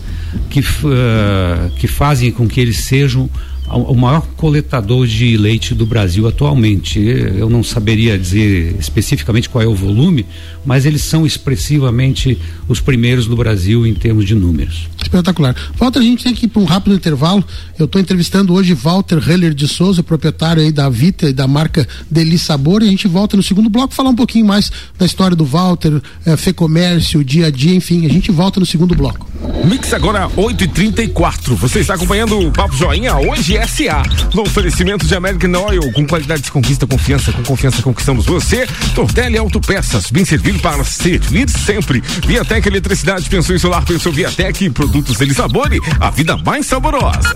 que, 0.50 0.60
uh, 0.60 1.76
que 1.78 1.88
fazem 1.88 2.32
com 2.32 2.48
que 2.48 2.60
eles 2.60 2.78
sejam 2.78 3.30
o 3.68 3.96
maior 3.96 4.22
coletador 4.36 5.08
de 5.08 5.36
leite 5.38 5.74
do 5.74 5.86
Brasil 5.86 6.28
atualmente. 6.28 7.00
Eu 7.00 7.50
não 7.50 7.64
saberia 7.64 8.18
dizer 8.18 8.76
especificamente 8.80 9.50
qual 9.50 9.64
é 9.64 9.68
o 9.68 9.74
volume, 9.74 10.26
mas 10.66 10.86
eles 10.86 11.02
são 11.02 11.26
expressivamente 11.26 12.38
os 12.68 12.80
primeiros 12.80 13.26
do 13.26 13.36
Brasil 13.36 13.88
em 13.88 13.94
termos 13.94 14.26
de 14.26 14.36
números. 14.36 14.88
Espetacular. 15.14 15.56
Walter, 15.78 16.00
a 16.00 16.04
gente 16.04 16.24
tem 16.24 16.34
que 16.34 16.46
ir 16.46 16.50
para 16.50 16.62
um 16.62 16.66
rápido 16.66 16.96
intervalo. 16.96 17.44
Eu 17.78 17.86
estou 17.86 18.02
entrevistando 18.02 18.52
hoje 18.52 18.74
Walter 18.74 19.22
Heller 19.30 19.54
de 19.54 19.68
Souza, 19.68 20.02
proprietário 20.02 20.64
aí 20.64 20.72
da 20.72 20.90
Vita 20.90 21.30
e 21.30 21.34
da 21.34 21.48
marca 21.48 21.88
Deli 22.10 22.38
Sabor, 22.40 22.82
e 22.82 22.88
a 22.88 22.90
gente 22.90 23.08
volta 23.08 23.38
no 23.38 23.44
segundo 23.44 23.70
bloco 23.70 23.94
falar 23.94 24.10
um 24.10 24.16
pouquinho 24.16 24.46
mais 24.46 24.72
da 24.98 25.06
história 25.06 25.36
do 25.36 25.46
Walter, 25.46 26.02
é, 26.26 26.36
Fê 26.36 26.52
Comércio, 26.52 27.24
dia 27.24 27.48
a 27.48 27.52
dia, 27.52 27.76
enfim, 27.76 28.06
a 28.06 28.10
gente 28.10 28.32
volta 28.32 28.60
no 28.60 28.66
segundo 28.66 28.96
bloco. 28.96 29.30
Mix 29.64 29.94
agora 29.94 30.30
8 30.36 30.64
e 30.64 30.68
34 30.68 31.56
Você 31.56 31.80
está 31.80 31.94
acompanhando 31.94 32.38
o 32.38 32.52
Papo 32.52 32.76
Joinha 32.76 33.16
hoje 33.16 33.56
SA. 33.68 34.04
No 34.34 34.42
oferecimento 34.42 35.06
de 35.06 35.16
American 35.16 35.52
Oil, 35.64 35.92
com 35.94 36.06
qualidade 36.06 36.42
de 36.42 36.52
conquista, 36.52 36.86
confiança, 36.86 37.32
com 37.32 37.44
confiança 37.44 37.82
conquistamos 37.82 38.26
você. 38.26 38.68
Tortelli 38.94 39.38
Autopeças, 39.38 40.12
bem 40.12 40.26
servido 40.26 40.60
para 40.60 40.84
servir 40.84 41.50
sempre. 41.50 42.02
Viatec 42.26 42.68
Eletricidade, 42.68 43.30
pensou 43.30 43.56
em 43.56 43.60
solar, 43.60 43.86
pensou 43.86 44.12
Viatec, 44.12 44.70
produtos 44.72 45.22
Elisabore, 45.22 45.80
a 46.00 46.10
vida 46.10 46.36
mais 46.38 46.66
saborosa. 46.66 47.36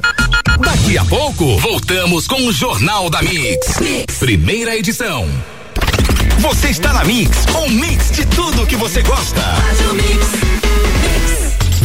Daqui 0.59 0.97
a 0.97 1.05
pouco, 1.05 1.57
voltamos 1.59 2.27
com 2.27 2.47
o 2.47 2.51
Jornal 2.51 3.09
da 3.09 3.21
mix. 3.21 3.79
mix. 3.79 4.17
Primeira 4.17 4.75
edição. 4.75 5.27
Você 6.39 6.69
está 6.69 6.93
na 6.93 7.03
Mix, 7.03 7.45
um 7.55 7.69
mix 7.69 8.11
de 8.11 8.25
tudo 8.27 8.65
que 8.65 8.75
você 8.75 9.01
gosta. 9.01 9.41
Faz 9.41 9.79
o 9.89 9.93
mix. 9.95 10.46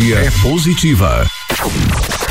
energia 0.00 0.18
é 0.18 0.30
positiva. 0.42 1.26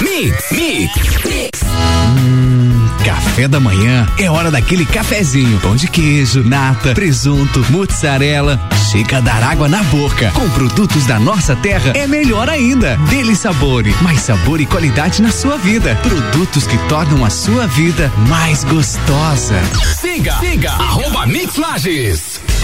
Mix, 0.01 0.51
mix, 0.51 0.93
mix. 1.25 1.61
Hum, 1.63 2.89
café 3.05 3.47
da 3.47 3.59
manhã 3.59 4.07
é 4.17 4.29
hora 4.29 4.49
daquele 4.49 4.85
cafezinho. 4.85 5.59
Pão 5.59 5.75
de 5.75 5.87
queijo, 5.87 6.43
nata, 6.43 6.93
presunto, 6.93 7.63
mozzarella. 7.69 8.59
Chega 8.91 9.21
dar 9.21 9.43
água 9.43 9.69
na 9.69 9.83
boca. 9.83 10.31
Com 10.33 10.49
produtos 10.49 11.05
da 11.05 11.19
nossa 11.19 11.55
terra 11.55 11.93
é 11.95 12.07
melhor 12.07 12.49
ainda. 12.49 12.97
Dele 13.09 13.35
Sabore, 13.35 13.95
mais 14.01 14.21
sabor 14.21 14.59
e 14.59 14.65
qualidade 14.65 15.21
na 15.21 15.31
sua 15.31 15.57
vida. 15.57 15.95
Produtos 16.01 16.65
que 16.65 16.77
tornam 16.87 17.23
a 17.23 17.29
sua 17.29 17.67
vida 17.67 18.11
mais 18.27 18.63
gostosa. 18.63 19.61
Siga, 19.99 20.33
siga, 20.39 20.71
arroba 20.71 21.27
Mix 21.27 21.55
Lages. 21.55 22.41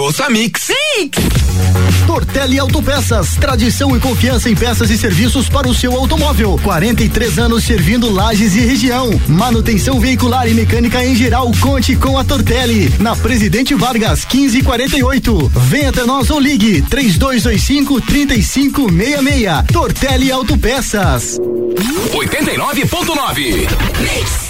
ouço 0.00 0.22
a 0.22 0.30
Mix. 0.30 0.70
Mix. 0.96 1.18
Tortelli 2.06 2.58
Autopeças, 2.58 3.36
tradição 3.36 3.94
e 3.96 4.00
confiança 4.00 4.48
em 4.48 4.56
peças 4.56 4.90
e 4.90 4.98
serviços 4.98 5.48
para 5.48 5.68
o 5.68 5.74
seu 5.74 5.94
automóvel. 5.94 6.58
43 6.62 7.38
anos 7.38 7.64
servindo 7.64 8.10
lajes 8.10 8.56
e 8.56 8.60
região. 8.60 9.10
Manutenção 9.28 10.00
veicular 10.00 10.48
e 10.48 10.54
mecânica 10.54 11.04
em 11.04 11.14
geral. 11.14 11.52
Conte 11.60 11.94
com 11.96 12.16
a 12.18 12.24
Tortelli. 12.24 12.92
Na 12.98 13.14
Presidente 13.14 13.74
Vargas, 13.74 14.24
1548. 14.24 15.52
Venha 15.54 15.90
até 15.90 16.04
nós 16.04 16.30
ou 16.30 16.40
ligue 16.40 16.82
3225 16.82 18.00
3566. 18.00 19.72
Tortelli 19.72 20.32
Autopeças. 20.32 21.38
89.9 22.12 24.49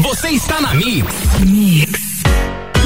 Você 0.00 0.30
está 0.30 0.60
na 0.60 0.74
Mix. 0.74 1.14
Mix. 1.46 2.00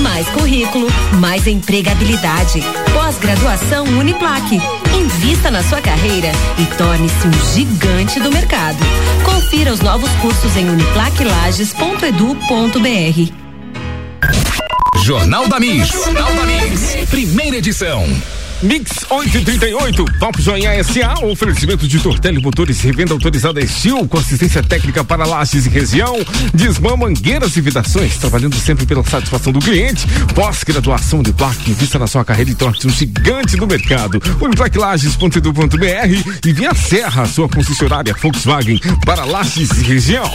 Mais 0.00 0.26
currículo, 0.28 0.86
mais 1.18 1.46
empregabilidade. 1.46 2.62
Pós-graduação 2.92 3.84
Uniplaque. 3.84 4.60
Invista 4.94 5.50
na 5.50 5.62
sua 5.62 5.80
carreira 5.80 6.30
e 6.58 6.66
torne-se 6.76 7.26
um 7.26 7.32
gigante 7.54 8.20
do 8.20 8.30
mercado. 8.30 8.76
Confira 9.24 9.72
os 9.72 9.80
novos 9.80 10.10
cursos 10.22 10.54
em 10.56 10.68
uniplaquilages.edu.br. 10.68 13.32
Jornal 15.02 15.48
da 15.48 15.58
Mix. 15.58 15.88
Jornal 15.88 16.34
da 16.34 16.44
Mix. 16.44 16.96
Primeira 17.10 17.56
edição. 17.56 18.04
Mix 18.62 19.06
838, 19.08 20.04
Papo 20.18 20.42
Joinha 20.42 20.84
SA, 20.84 21.24
oferecimento 21.24 21.88
de 21.88 21.98
Tortelli 21.98 22.42
Motores, 22.42 22.82
revenda 22.82 23.14
autorizada 23.14 23.58
Estil, 23.58 24.06
com 24.06 24.18
assistência 24.18 24.62
técnica 24.62 25.02
para 25.02 25.24
lajes 25.24 25.64
e 25.64 25.70
região, 25.70 26.14
Desmã 26.52 26.94
Mangueiras 26.94 27.56
e 27.56 27.60
Vidações, 27.62 28.18
trabalhando 28.18 28.56
sempre 28.56 28.84
pela 28.84 29.02
satisfação 29.02 29.50
do 29.50 29.60
cliente, 29.60 30.06
pós-graduação 30.34 31.22
de 31.22 31.32
placa, 31.32 31.58
invista 31.66 31.98
na 31.98 32.06
sua 32.06 32.22
carreira 32.22 32.50
e 32.50 32.54
torne-se 32.54 32.86
um 32.86 32.90
gigante 32.90 33.56
do 33.56 33.66
mercado, 33.66 34.20
uniplaquilages.edu.br 34.42 36.38
e 36.44 36.52
via 36.52 36.74
Serra, 36.74 37.26
sua 37.26 37.48
concessionária 37.48 38.14
Volkswagen 38.20 38.78
para 39.06 39.24
lajes 39.24 39.70
e 39.70 39.82
região. 39.82 40.30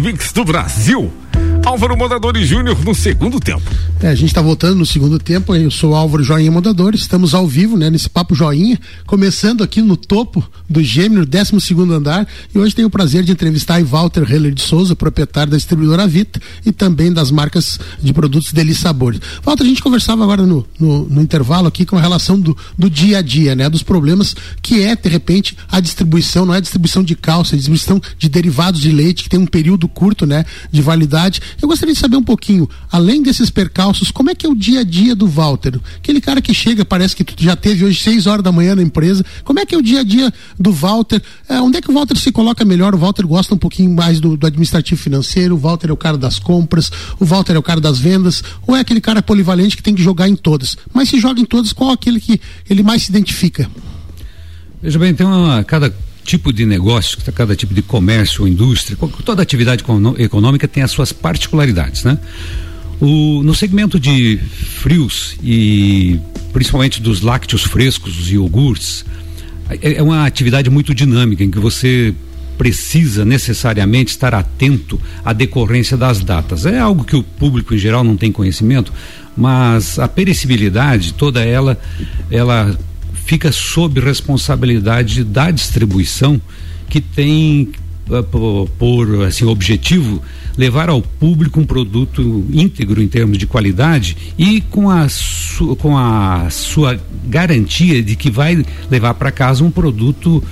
Mix 0.00 0.32
do 0.32 0.44
Brasil. 0.46 1.12
Álvaro 1.64 1.96
Mondadores 1.96 2.48
Júnior 2.48 2.82
no 2.84 2.94
segundo 2.94 3.38
tempo. 3.38 3.62
É, 4.00 4.08
a 4.08 4.14
gente 4.14 4.28
está 4.28 4.40
voltando 4.40 4.76
no 4.76 4.86
segundo 4.86 5.18
tempo. 5.18 5.54
Eu 5.54 5.70
sou 5.70 5.94
Álvaro 5.94 6.24
Joinha 6.24 6.50
Mondadores. 6.50 7.02
Estamos 7.02 7.34
ao 7.34 7.46
vivo, 7.46 7.76
né, 7.76 7.90
nesse 7.90 8.08
papo 8.08 8.34
Joinha, 8.34 8.78
começando 9.06 9.62
aqui 9.62 9.82
no 9.82 9.96
topo 9.96 10.42
do 10.68 10.82
Gêmeo, 10.82 11.26
12 11.26 11.60
segundo 11.60 11.92
andar. 11.92 12.26
E 12.54 12.58
hoje 12.58 12.74
tenho 12.74 12.88
o 12.88 12.90
prazer 12.90 13.22
de 13.22 13.32
entrevistar 13.32 13.82
Walter 13.84 14.30
Heller 14.30 14.54
de 14.54 14.62
Souza, 14.62 14.96
proprietário 14.96 15.50
da 15.50 15.56
distribuidora 15.56 16.06
Vita 16.06 16.40
e 16.64 16.72
também 16.72 17.12
das 17.12 17.30
marcas 17.30 17.78
de 18.00 18.12
produtos 18.12 18.52
Deli 18.52 18.74
Sabores. 18.74 19.20
Walter, 19.44 19.64
a 19.64 19.66
gente 19.66 19.82
conversava 19.82 20.24
agora 20.24 20.46
no, 20.46 20.66
no, 20.78 21.04
no, 21.08 21.20
intervalo 21.20 21.68
aqui 21.68 21.84
com 21.84 21.96
a 21.96 22.00
relação 22.00 22.40
do, 22.40 22.56
do 22.76 22.88
dia 22.88 23.18
a 23.18 23.22
dia, 23.22 23.54
né, 23.54 23.68
dos 23.68 23.82
problemas 23.82 24.34
que 24.62 24.82
é, 24.82 24.96
de 24.96 25.08
repente, 25.08 25.56
a 25.70 25.78
distribuição, 25.78 26.46
não 26.46 26.54
é 26.54 26.60
distribuição 26.60 27.02
de 27.02 27.14
calça, 27.14 27.54
é 27.54 27.56
distribuição 27.56 28.00
de 28.18 28.28
derivados 28.28 28.80
de 28.80 28.90
leite, 28.90 29.24
que 29.24 29.28
tem 29.28 29.38
um 29.38 29.46
período 29.46 29.86
curto, 29.86 30.24
né, 30.26 30.44
de 30.72 30.80
validade 30.80 31.40
eu 31.60 31.68
gostaria 31.68 31.94
de 31.94 32.00
saber 32.00 32.16
um 32.16 32.22
pouquinho, 32.22 32.68
além 32.90 33.22
desses 33.22 33.50
percalços, 33.50 34.10
como 34.10 34.30
é 34.30 34.34
que 34.34 34.46
é 34.46 34.48
o 34.48 34.54
dia 34.54 34.80
a 34.80 34.84
dia 34.84 35.14
do 35.14 35.26
Walter? 35.26 35.80
Aquele 35.96 36.20
cara 36.20 36.40
que 36.40 36.52
chega, 36.52 36.84
parece 36.84 37.16
que 37.16 37.24
já 37.42 37.56
teve 37.56 37.84
hoje 37.84 38.00
seis 38.00 38.26
horas 38.26 38.42
da 38.42 38.52
manhã 38.52 38.74
na 38.74 38.82
empresa. 38.82 39.24
Como 39.44 39.58
é 39.58 39.66
que 39.66 39.74
é 39.74 39.78
o 39.78 39.82
dia 39.82 40.00
a 40.00 40.04
dia 40.04 40.32
do 40.58 40.72
Walter? 40.72 41.22
É, 41.48 41.60
onde 41.60 41.78
é 41.78 41.80
que 41.80 41.90
o 41.90 41.94
Walter 41.94 42.16
se 42.16 42.30
coloca 42.32 42.64
melhor? 42.64 42.94
O 42.94 42.98
Walter 42.98 43.26
gosta 43.26 43.54
um 43.54 43.58
pouquinho 43.58 43.90
mais 43.90 44.20
do, 44.20 44.36
do 44.36 44.46
administrativo 44.46 45.00
financeiro, 45.00 45.54
o 45.54 45.58
Walter 45.58 45.90
é 45.90 45.92
o 45.92 45.96
cara 45.96 46.18
das 46.18 46.38
compras, 46.38 46.90
o 47.18 47.24
Walter 47.24 47.54
é 47.54 47.58
o 47.58 47.62
cara 47.62 47.80
das 47.80 47.98
vendas, 47.98 48.42
ou 48.66 48.76
é 48.76 48.80
aquele 48.80 49.00
cara 49.00 49.22
polivalente 49.22 49.76
que 49.76 49.82
tem 49.82 49.94
que 49.94 50.02
jogar 50.02 50.28
em 50.28 50.36
todas? 50.36 50.76
Mas 50.92 51.08
se 51.08 51.18
joga 51.18 51.40
em 51.40 51.44
todas, 51.44 51.72
qual 51.72 51.90
é 51.90 51.94
aquele 51.94 52.20
que 52.20 52.40
ele 52.68 52.82
mais 52.82 53.02
se 53.02 53.10
identifica? 53.10 53.70
Veja 54.82 54.98
bem, 54.98 55.14
tem 55.14 55.26
uma. 55.26 55.62
Cada 55.64 55.94
tipo 56.30 56.52
de 56.52 56.64
negócio, 56.64 57.18
cada 57.34 57.56
tipo 57.56 57.74
de 57.74 57.82
comércio 57.82 58.42
ou 58.42 58.48
indústria, 58.48 58.96
toda 59.24 59.42
atividade 59.42 59.82
econômica 60.16 60.68
tem 60.68 60.80
as 60.80 60.92
suas 60.92 61.12
particularidades, 61.12 62.04
né? 62.04 62.16
O, 63.00 63.42
no 63.42 63.52
segmento 63.52 63.98
de 63.98 64.38
frios 64.76 65.36
e 65.42 66.20
principalmente 66.52 67.02
dos 67.02 67.20
lácteos 67.20 67.64
frescos, 67.64 68.16
os 68.16 68.30
iogurtes, 68.30 69.04
é, 69.68 69.94
é 69.94 70.02
uma 70.02 70.24
atividade 70.24 70.70
muito 70.70 70.94
dinâmica 70.94 71.42
em 71.42 71.50
que 71.50 71.58
você 71.58 72.14
precisa 72.56 73.24
necessariamente 73.24 74.12
estar 74.12 74.32
atento 74.32 75.00
à 75.24 75.32
decorrência 75.32 75.96
das 75.96 76.20
datas. 76.20 76.64
É 76.64 76.78
algo 76.78 77.02
que 77.02 77.16
o 77.16 77.24
público 77.24 77.74
em 77.74 77.78
geral 77.78 78.04
não 78.04 78.16
tem 78.16 78.30
conhecimento, 78.30 78.92
mas 79.36 79.98
a 79.98 80.06
perecibilidade, 80.06 81.14
toda 81.14 81.42
ela, 81.42 81.76
ela 82.30 82.78
fica 83.30 83.52
sob 83.52 84.00
responsabilidade 84.00 85.22
da 85.22 85.52
distribuição 85.52 86.42
que 86.88 87.00
tem 87.00 87.70
uh, 88.08 88.68
por, 88.76 89.22
assim, 89.22 89.44
objetivo 89.44 90.20
levar 90.58 90.88
ao 90.88 91.00
público 91.00 91.60
um 91.60 91.64
produto 91.64 92.44
íntegro 92.52 93.00
em 93.00 93.06
termos 93.06 93.38
de 93.38 93.46
qualidade 93.46 94.16
e 94.36 94.60
com 94.60 94.90
a, 94.90 95.06
com 95.78 95.96
a 95.96 96.50
sua 96.50 97.00
garantia 97.24 98.02
de 98.02 98.16
que 98.16 98.32
vai 98.32 98.64
levar 98.90 99.14
para 99.14 99.30
casa 99.30 99.62
um 99.62 99.70
produto 99.70 100.42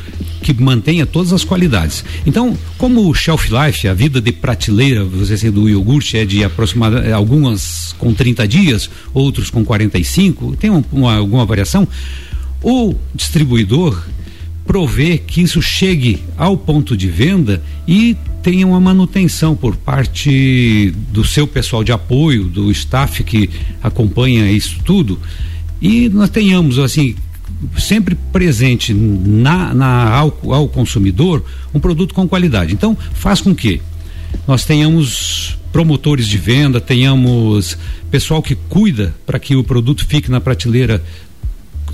que 0.41 0.55
mantenha 0.55 1.05
todas 1.05 1.33
as 1.33 1.43
qualidades. 1.43 2.05
Então, 2.25 2.57
como 2.79 3.09
o 3.09 3.13
shelf 3.13 3.51
life, 3.51 3.89
a 3.89 3.93
vida 3.93 4.21
de 4.21 4.31
prateleira, 4.31 5.05
você 5.05 5.37
sei, 5.37 5.51
do 5.51 5.69
iogurte 5.69 6.17
é 6.17 6.25
de 6.25 6.45
aproximadamente 6.45 7.11
algumas 7.11 7.93
com 7.99 8.15
30 8.15 8.47
dias, 8.47 8.89
outros 9.13 9.51
com 9.51 9.65
45, 9.65 10.55
tem 10.55 10.71
uma, 10.71 10.85
uma, 10.93 11.17
alguma 11.17 11.45
variação 11.45 11.89
O 12.63 12.95
distribuidor 13.15 14.03
prover 14.67 15.23
que 15.27 15.41
isso 15.41 15.63
chegue 15.63 16.23
ao 16.37 16.57
ponto 16.57 16.95
de 16.95 17.09
venda 17.09 17.63
e 17.87 18.15
tenha 18.43 18.67
uma 18.67 18.79
manutenção 18.79 19.57
por 19.57 19.75
parte 19.77 20.93
do 21.11 21.25
seu 21.25 21.47
pessoal 21.47 21.83
de 21.83 21.91
apoio, 21.91 22.45
do 22.45 22.71
staff 22.71 23.25
que 23.25 23.49
acompanha 23.83 24.51
isso 24.51 24.79
tudo, 24.85 25.19
e 25.81 26.09
nós 26.11 26.29
tenhamos 26.29 26.79
assim 26.79 27.17
sempre 27.79 28.15
presente 28.31 28.93
na, 28.93 29.75
na 29.75 30.11
ao, 30.15 30.39
ao 30.53 30.69
consumidor 30.69 31.43
um 31.75 31.81
produto 31.81 32.15
com 32.15 32.29
qualidade. 32.29 32.75
Então 32.75 32.97
faz 33.15 33.41
com 33.41 33.55
que 33.55 33.81
nós 34.47 34.65
tenhamos 34.65 35.57
promotores 35.73 36.27
de 36.27 36.39
venda, 36.39 36.81
tenhamos 36.81 37.77
pessoal 38.11 38.43
que 38.43 38.55
cuida 38.55 39.15
para 39.27 39.39
que 39.39 39.57
o 39.57 39.65
produto 39.65 40.07
fique 40.07 40.31
na 40.31 40.41
prateleira 40.41 41.03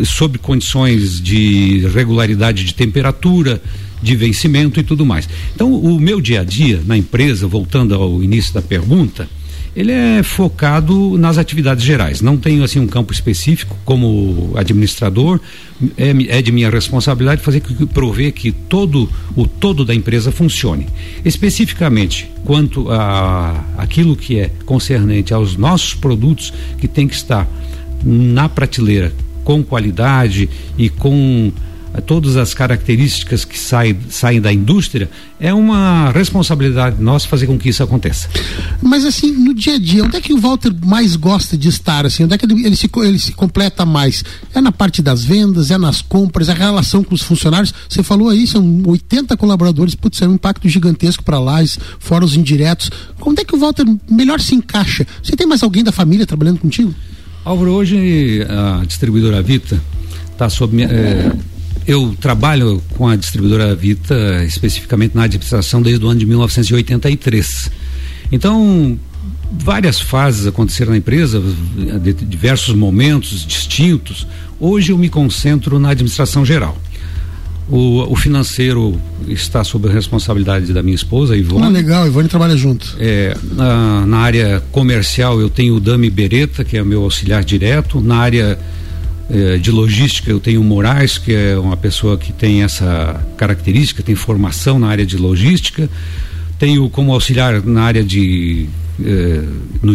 sob 0.03 0.39
condições 0.39 1.21
de 1.21 1.87
regularidade 1.89 2.65
de 2.65 2.75
temperatura, 2.75 3.61
de 4.03 4.17
vencimento 4.17 4.81
e 4.81 4.83
tudo 4.83 5.05
mais. 5.07 5.29
Então, 5.55 5.73
o 5.73 5.99
meu 5.99 6.21
dia 6.21 6.41
a 6.41 6.45
dia 6.45 6.81
na 6.85 6.97
empresa, 6.97 7.47
voltando 7.47 7.95
ao 7.95 8.23
início 8.23 8.53
da 8.53 8.61
pergunta, 8.61 9.29
ele 9.75 9.91
é 9.91 10.23
focado 10.23 11.19
nas 11.19 11.37
atividades 11.37 11.85
gerais. 11.85 12.21
Não 12.21 12.37
tenho 12.37 12.63
assim 12.63 12.79
um 12.79 12.87
campo 12.87 13.13
específico 13.13 13.77
como 13.85 14.53
administrador. 14.57 15.41
É, 15.97 16.39
é 16.39 16.41
de 16.41 16.53
minha 16.53 16.71
responsabilidade 16.71 17.43
fazer 17.43 17.61
que 17.61 17.87
prover 17.87 18.33
que 18.33 18.53
todo 18.53 19.11
o 19.35 19.47
todo 19.47 19.85
da 19.85 19.93
empresa 19.93 20.31
funcione. 20.31 20.87
Especificamente 21.25 22.31
quanto 22.45 22.89
a 22.91 23.65
aquilo 23.77 24.15
que 24.15 24.39
é 24.39 24.51
concernente 24.65 25.35
aos 25.35 25.57
nossos 25.57 25.95
produtos 25.95 26.53
que 26.79 26.87
tem 26.87 27.09
que 27.09 27.15
estar 27.15 27.49
na 28.05 28.49
prateleira 28.49 29.13
com 29.45 29.63
qualidade 29.63 30.49
e 30.77 30.89
com 30.89 31.53
todas 32.01 32.37
as 32.37 32.55
características 32.55 33.45
que 33.45 33.59
saem, 33.59 33.97
saem 34.09 34.41
da 34.41 34.53
indústria, 34.53 35.09
é 35.39 35.53
uma 35.55 36.11
responsabilidade 36.11 37.01
nossa 37.01 37.29
fazer 37.29 37.47
com 37.47 37.59
que 37.59 37.69
isso 37.69 37.83
aconteça. 37.83 38.29
Mas 38.83 39.05
assim, 39.05 39.31
no 39.31 39.55
dia 39.55 39.75
a 39.75 39.79
dia, 39.79 40.05
onde 40.05 40.17
é 40.17 40.21
que 40.21 40.33
o 40.33 40.39
Walter 40.39 40.73
mais 40.85 41.17
gosta 41.17 41.57
de 41.57 41.69
estar? 41.69 42.05
Assim, 42.05 42.25
onde 42.25 42.35
é 42.35 42.39
que 42.39 42.45
ele, 42.47 42.67
ele, 42.67 42.77
se, 42.77 42.91
ele 42.97 43.19
se 43.19 43.33
completa 43.33 43.85
mais? 43.85 44.25
É 44.55 44.61
na 44.61 44.73
parte 44.73 45.01
das 45.01 45.25
vendas, 45.25 45.71
é 45.71 45.79
nas 45.79 46.03
compras, 46.03 46.49
é 46.49 46.53
a 46.53 46.57
relação 46.57 47.05
com 47.05 47.15
os 47.15 47.23
funcionários? 47.23 47.73
Você 47.89 48.03
falou 48.03 48.29
aí, 48.29 48.47
são 48.47 48.83
80 48.87 49.37
colaboradores, 49.37 49.95
putz, 49.95 50.21
é 50.23 50.29
um 50.29 50.35
impacto 50.35 50.69
gigantesco 50.69 51.23
para 51.23 51.39
lá, 51.39 51.55
fora 51.99 52.25
os 52.25 52.37
indiretos. 52.37 52.91
Onde 53.21 53.43
é 53.43 53.45
que 53.45 53.55
o 53.55 53.59
Walter 53.59 53.85
melhor 54.11 54.41
se 54.41 54.55
encaixa? 54.55 55.07
Você 55.23 55.37
tem 55.37 55.47
mais 55.47 55.63
alguém 55.63 55.85
da 55.85 55.93
família 55.93 56.27
trabalhando 56.27 56.59
contigo? 56.59 56.93
Álvaro, 57.45 57.73
hoje 57.73 58.41
a 58.49 58.87
distribuidora 58.87 59.43
Vita 59.43 59.79
está 60.33 60.49
sob. 60.49 60.83
É, 60.83 61.31
eu 61.87 62.17
trabalho 62.19 62.83
com 62.97 63.07
a 63.07 63.17
distribuidora 63.17 63.75
Vita 63.75 64.43
especificamente 64.45 65.15
na 65.15 65.25
administração 65.25 65.83
desde 65.83 66.03
o 66.03 66.09
ano 66.09 66.19
de 66.19 66.25
1983. 66.25 67.71
Então, 68.33 68.99
várias 69.53 70.01
fases 70.01 70.47
aconteceram 70.47 70.93
na 70.93 70.97
empresa, 70.97 71.43
diversos 72.27 72.75
momentos 72.75 73.45
distintos. 73.47 74.27
Hoje 74.59 74.93
eu 74.93 74.97
me 74.97 75.11
concentro 75.11 75.79
na 75.79 75.91
administração 75.91 76.47
geral. 76.47 76.79
O, 77.69 78.13
o, 78.13 78.17
financeiro 78.17 79.01
está 79.27 79.65
sob 79.65 79.89
a 79.89 79.93
responsabilidade 79.93 80.71
da 80.73 80.83
minha 80.83 80.95
esposa, 80.95 81.35
Ivone. 81.35 81.65
Ah, 81.65 81.69
legal, 81.71 82.07
Ivone 82.07 82.29
trabalha 82.29 82.57
junto. 82.57 82.95
É, 82.99 83.35
na, 83.53 84.05
na 84.05 84.19
área 84.19 84.63
comercial 84.71 85.41
eu 85.41 85.49
tenho 85.49 85.77
o 85.77 85.81
Dami 85.81 86.11
Beretta, 86.11 86.63
que 86.63 86.77
é 86.77 86.83
o 86.83 86.87
meu 86.87 87.03
auxiliar 87.03 87.43
direto. 87.43 88.03
Na 88.03 88.17
área 88.19 88.59
eh, 89.31 89.57
de 89.57 89.71
logística, 89.71 90.31
eu 90.31 90.39
tenho 90.39 90.61
o 90.61 90.65
Moraes, 90.65 91.17
que 91.17 91.33
é 91.33 91.59
uma 91.59 91.77
pessoa 91.77 92.19
que 92.19 92.31
tem 92.31 92.63
essa 92.63 93.25
característica, 93.39 94.03
tem 94.03 94.15
formação 94.15 94.79
na 94.79 94.89
área 94.89 95.07
de 95.07 95.17
logística. 95.17 95.89
Tenho 96.59 96.89
como 96.91 97.13
auxiliar 97.13 97.65
na 97.65 97.83
área 97.83 98.05
de. 98.05 98.67
Eh, 99.03 99.43
no, 99.83 99.95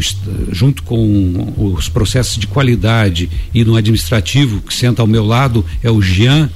junto 0.52 0.82
com 0.82 1.54
os 1.56 1.88
processos 1.88 2.38
de 2.38 2.48
qualidade 2.48 3.30
e 3.54 3.64
no 3.64 3.76
administrativo, 3.76 4.62
que 4.62 4.74
senta 4.74 5.04
ao 5.04 5.08
meu 5.08 5.26
lado, 5.26 5.64
é 5.84 5.92
o 5.92 6.02
Jean 6.02 6.50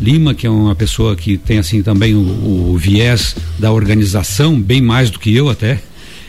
Lima, 0.00 0.34
que 0.34 0.46
é 0.46 0.50
uma 0.50 0.74
pessoa 0.74 1.14
que 1.16 1.38
tem 1.38 1.58
assim 1.58 1.82
também 1.82 2.14
o, 2.14 2.72
o 2.72 2.76
viés 2.76 3.36
da 3.58 3.72
organização, 3.72 4.60
bem 4.60 4.80
mais 4.80 5.10
do 5.10 5.18
que 5.18 5.34
eu 5.34 5.48
até. 5.48 5.80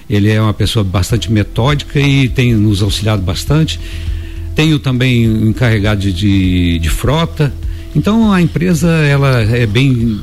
Ele 0.09 0.29
é 0.29 0.39
uma 0.39 0.53
pessoa 0.53 0.83
bastante 0.83 1.31
metódica 1.31 1.99
e 1.99 2.29
tem 2.29 2.53
nos 2.53 2.81
auxiliado 2.81 3.21
bastante. 3.21 3.79
Tenho 4.53 4.77
também 4.77 5.25
encarregado 5.25 6.01
de, 6.01 6.13
de, 6.13 6.79
de 6.79 6.89
frota. 6.89 7.53
Então 7.95 8.31
a 8.31 8.41
empresa 8.41 8.89
ela 8.89 9.41
é 9.41 9.65
bem 9.65 10.19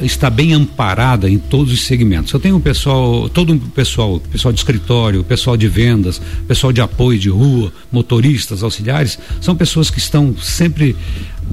está 0.00 0.28
bem 0.28 0.52
amparada 0.52 1.30
em 1.30 1.38
todos 1.38 1.72
os 1.72 1.84
segmentos. 1.84 2.32
Eu 2.32 2.40
tenho 2.40 2.56
um 2.56 2.60
pessoal, 2.60 3.28
todo 3.28 3.54
o 3.54 3.58
pessoal, 3.58 4.20
pessoal 4.20 4.52
de 4.52 4.58
escritório, 4.58 5.22
pessoal 5.22 5.56
de 5.56 5.68
vendas, 5.68 6.20
pessoal 6.48 6.72
de 6.72 6.80
apoio 6.80 7.18
de 7.18 7.28
rua, 7.28 7.72
motoristas, 7.92 8.62
auxiliares, 8.62 9.18
são 9.40 9.54
pessoas 9.54 9.90
que 9.90 9.98
estão 9.98 10.34
sempre 10.36 10.96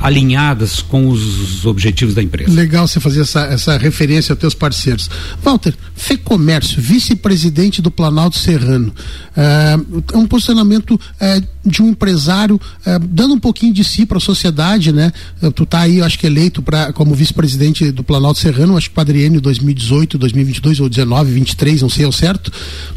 alinhadas 0.02 0.82
com 0.82 1.08
os 1.08 1.66
objetivos 1.66 2.16
da 2.16 2.24
empresa. 2.24 2.52
Legal 2.52 2.88
você 2.88 3.00
fazer 3.00 3.22
essa, 3.22 3.42
essa 3.42 3.78
referência 3.78 4.34
aos 4.34 4.40
teus 4.40 4.56
parceiros. 4.56 5.10
Walter, 5.44 5.74
Fecomércio, 5.96 6.82
vice-presidente 6.82 7.82
do 7.82 7.92
Planalto 7.92 8.38
Serrano, 8.38 8.94
é, 9.38 9.78
é 10.14 10.18
um 10.18 10.26
posicionamento 10.26 11.00
é, 11.20 11.42
de 11.64 11.84
um 11.84 11.90
empresário 11.90 12.60
é, 12.84 12.98
dando 12.98 13.36
um 13.36 13.40
pouquinho 13.40 13.74
de 13.74 13.84
si 13.84 14.06
para 14.06 14.18
a 14.18 14.22
sociedade, 14.22 14.92
né? 14.92 15.12
Tu 15.54 15.66
tá 15.66 15.82
aí, 15.82 16.02
acho 16.02 16.18
que 16.18 16.26
eleito 16.26 16.62
para 16.64 16.92
como 16.94 17.14
vice-presidente 17.14 17.92
do 17.92 18.04
Planalto 18.04 18.40
Serrano, 18.40 18.76
acho 18.76 18.90
que 18.90 18.96
quadriênio 18.96 19.40
2018, 19.40 20.18
2022 20.18 20.80
ou 20.80 20.90
19, 20.90 21.32
23, 21.32 21.84
não 21.84 21.90
sei 21.90 22.06
ao 22.06 22.12
certo. 22.12 22.52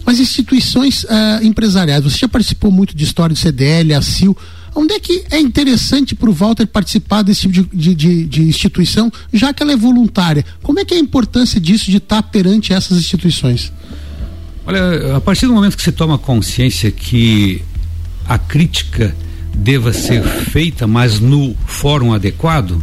Mas 0.07 0.19
instituições 0.19 1.05
empresariais, 1.43 2.03
você 2.03 2.19
já 2.19 2.29
participou 2.29 2.71
muito 2.71 2.97
de 2.97 3.05
história 3.05 3.35
de 3.35 3.41
CDL, 3.41 3.95
a 3.95 4.03
CIL, 4.03 4.37
Onde 4.75 4.95
é 4.95 5.01
que 5.01 5.25
é 5.31 5.39
interessante 5.39 6.15
para 6.15 6.29
o 6.29 6.33
Walter 6.33 6.67
participar 6.67 7.23
desse 7.23 7.43
tipo 7.43 7.53
de, 7.53 7.63
de, 7.73 7.95
de, 7.95 8.25
de, 8.25 8.43
instituição, 8.43 9.11
já 9.33 9.53
que 9.53 9.63
ela 9.63 9.73
é 9.73 9.77
voluntária? 9.77 10.45
Como 10.63 10.81
é 10.81 10.85
que 10.85 10.95
é 10.95 10.97
a 10.97 11.01
importância 11.01 11.61
disso 11.61 11.91
de 11.91 11.99
estar 11.99 12.23
perante 12.25 12.73
essas 12.73 12.99
instituições? 12.99 13.73
Olha, 14.67 15.17
a 15.17 15.21
partir 15.21 15.47
do 15.47 15.53
momento 15.53 15.77
que 15.77 15.83
você 15.83 15.93
toma 15.93 16.19
consciência 16.19 16.91
que 16.91 17.63
a 18.27 18.39
crítica 18.39 19.15
deva 19.55 19.93
ser 19.93 20.23
feita, 20.23 20.87
mas 20.87 21.21
no 21.21 21.55
fórum 21.67 22.13
adequado, 22.13 22.83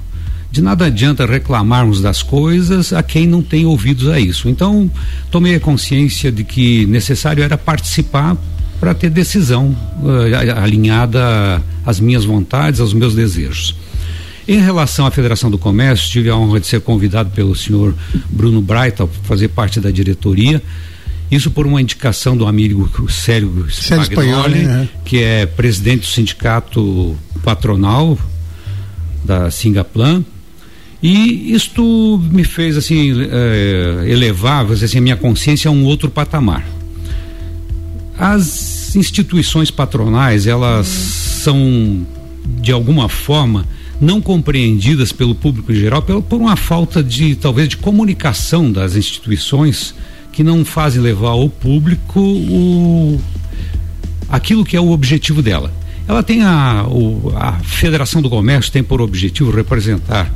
de 0.51 0.61
nada 0.61 0.85
adianta 0.85 1.25
reclamarmos 1.25 2.01
das 2.01 2.21
coisas 2.21 2.93
a 2.93 3.01
quem 3.01 3.25
não 3.25 3.41
tem 3.41 3.65
ouvidos 3.65 4.07
a 4.09 4.19
isso. 4.19 4.47
Então, 4.47 4.89
tomei 5.29 5.55
a 5.55 5.59
consciência 5.59 6.31
de 6.31 6.43
que 6.43 6.85
necessário 6.85 7.43
era 7.43 7.57
participar 7.57 8.37
para 8.81 8.95
ter 8.95 9.11
decisão 9.11 9.77
uh, 10.01 10.59
alinhada 10.59 11.61
às 11.85 11.99
minhas 11.99 12.25
vontades, 12.25 12.79
aos 12.79 12.95
meus 12.95 13.13
desejos. 13.13 13.75
Em 14.47 14.59
relação 14.59 15.05
à 15.05 15.11
Federação 15.11 15.51
do 15.51 15.57
Comércio, 15.59 16.09
tive 16.09 16.31
a 16.31 16.35
honra 16.35 16.59
de 16.59 16.65
ser 16.65 16.81
convidado 16.81 17.29
pelo 17.29 17.55
senhor 17.55 17.93
Bruno 18.27 18.59
Braita 18.59 19.05
para 19.05 19.21
fazer 19.21 19.49
parte 19.49 19.79
da 19.79 19.91
diretoria. 19.91 20.59
Isso 21.29 21.51
por 21.51 21.67
uma 21.67 21.79
indicação 21.79 22.35
do 22.35 22.47
amigo 22.47 22.91
Célio 23.07 23.67
Spagnoli, 23.69 24.63
né? 24.63 24.89
que 25.05 25.21
é 25.21 25.45
presidente 25.45 26.01
do 26.01 26.07
sindicato 26.07 27.15
patronal 27.43 28.17
da 29.23 29.51
Singaplan. 29.51 30.25
E 31.03 31.53
isto 31.53 32.19
me 32.31 32.43
fez 32.43 32.75
assim 32.77 33.13
eh, 33.21 34.05
elevar, 34.07 34.69
assim, 34.71 34.97
a 34.97 35.01
minha 35.01 35.15
consciência 35.15 35.69
a 35.69 35.71
um 35.71 35.85
outro 35.85 36.09
patamar. 36.09 36.80
As 38.21 38.95
instituições 38.95 39.71
patronais, 39.71 40.45
elas 40.45 40.85
são, 40.85 42.05
de 42.61 42.71
alguma 42.71 43.09
forma, 43.09 43.65
não 43.99 44.21
compreendidas 44.21 45.11
pelo 45.11 45.33
público 45.33 45.71
em 45.71 45.75
geral 45.75 46.03
por, 46.03 46.21
por 46.21 46.39
uma 46.39 46.55
falta 46.55 47.03
de, 47.03 47.35
talvez, 47.35 47.67
de 47.67 47.77
comunicação 47.77 48.71
das 48.71 48.95
instituições 48.95 49.95
que 50.31 50.43
não 50.43 50.63
fazem 50.63 51.01
levar 51.01 51.29
ao 51.29 51.49
público 51.49 52.19
o, 52.19 53.19
aquilo 54.29 54.63
que 54.63 54.77
é 54.77 54.79
o 54.79 54.91
objetivo 54.91 55.41
dela. 55.41 55.73
Ela 56.07 56.21
tem 56.21 56.43
a, 56.43 56.85
o, 56.87 57.33
a 57.35 57.53
Federação 57.63 58.21
do 58.21 58.29
Comércio 58.29 58.71
tem 58.71 58.83
por 58.83 59.01
objetivo 59.01 59.49
representar 59.49 60.31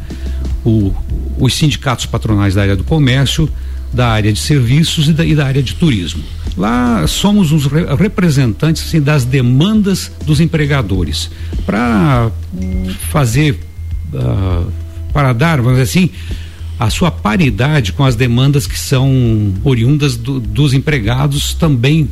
o, 0.65 0.91
os 1.37 1.53
sindicatos 1.53 2.07
patronais 2.07 2.55
da 2.55 2.63
área 2.63 2.75
do 2.75 2.83
comércio, 2.83 3.47
da 3.93 4.09
área 4.09 4.31
de 4.31 4.39
serviços 4.39 5.07
e 5.07 5.13
da, 5.13 5.25
e 5.25 5.35
da 5.35 5.45
área 5.45 5.63
de 5.63 5.75
turismo. 5.75 6.23
Lá 6.57 7.05
somos 7.07 7.51
os 7.51 7.65
representantes 7.65 8.83
assim, 8.83 9.01
das 9.01 9.25
demandas 9.25 10.11
dos 10.25 10.39
empregadores 10.39 11.29
para 11.65 12.31
fazer, 13.09 13.59
uh, 14.13 14.71
para 15.11 15.33
dar, 15.33 15.57
vamos 15.57 15.79
dizer 15.79 15.83
assim, 15.83 16.09
a 16.79 16.89
sua 16.89 17.11
paridade 17.11 17.93
com 17.93 18.03
as 18.03 18.15
demandas 18.15 18.67
que 18.67 18.77
são 18.77 19.53
oriundas 19.63 20.15
do, 20.17 20.39
dos 20.39 20.73
empregados 20.73 21.53
também 21.53 22.09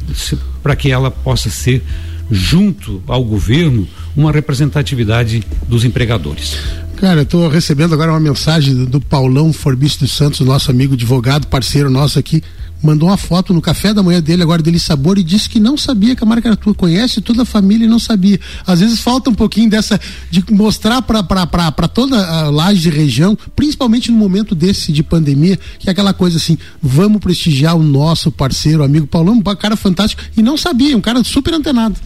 para 0.62 0.76
que 0.76 0.92
ela 0.92 1.12
possa 1.12 1.50
ser 1.50 1.84
junto 2.32 3.04
ao 3.08 3.24
governo, 3.24 3.88
uma 4.16 4.32
representatividade 4.32 5.44
dos 5.68 5.84
empregadores. 5.84 6.58
Cara, 7.04 7.20
eu 7.20 7.24
estou 7.24 7.50
recebendo 7.50 7.94
agora 7.94 8.14
uma 8.14 8.20
mensagem 8.22 8.86
do, 8.86 9.02
Paulão 9.02 9.52
Forbis 9.52 9.98
dos 9.98 10.14
Santos, 10.14 10.40
nosso 10.40 10.72
amigo 10.72 10.94
advogado, 10.94 11.48
parceiro 11.48 11.90
nosso 11.90 12.18
aqui. 12.18 12.42
Mandou 12.82 13.10
uma 13.10 13.18
foto 13.18 13.54
no 13.54 13.62
café 13.62 13.94
da 13.94 14.02
manhã 14.02 14.22
dele, 14.22 14.42
agora 14.42 14.64
dele 14.64 14.80
sabor, 14.80 15.18
e 15.18 15.24
disse 15.24 15.50
que 15.50 15.60
não 15.60 15.76
sabia 15.76 16.16
que 16.16 16.24
a 16.24 16.26
marca 16.26 16.48
era 16.48 16.56
tua. 16.56 16.74
Conhece 16.74 17.20
toda 17.20 17.42
a 17.42 17.46
família 17.46 17.84
e 17.84 17.90
não 17.90 18.00
sabia. 18.00 18.40
Às 18.66 18.80
vezes 18.80 19.02
falta 19.02 19.30
um 19.30 19.34
pouquinho 19.34 19.70
dessa, 19.70 20.00
de 20.32 20.46
mostrar 20.52 21.02
para 21.02 21.90
toda 21.90 22.26
a 22.26 22.50
laje 22.50 22.80
de 22.80 22.90
região, 22.90 23.38
principalmente 23.54 24.10
no 24.10 24.18
momento 24.18 24.56
desse 24.56 24.94
de 24.94 25.04
pandemia, 25.04 25.60
que 25.80 25.90
é 25.90 25.92
aquela 25.92 26.14
coisa 26.14 26.38
assim: 26.38 26.58
vamos 26.82 27.20
prestigiar 27.20 27.76
o 27.76 27.84
nosso 27.84 28.32
parceiro, 28.32 28.82
amigo 28.82 29.08
Paulão, 29.08 29.34
um 29.34 29.56
cara 29.56 29.76
fantástico, 29.76 30.24
e 30.38 30.42
não 30.42 30.56
sabia, 30.56 30.96
um 30.96 31.02
cara 31.02 31.22
super 31.22 31.54
antenado. 31.54 31.98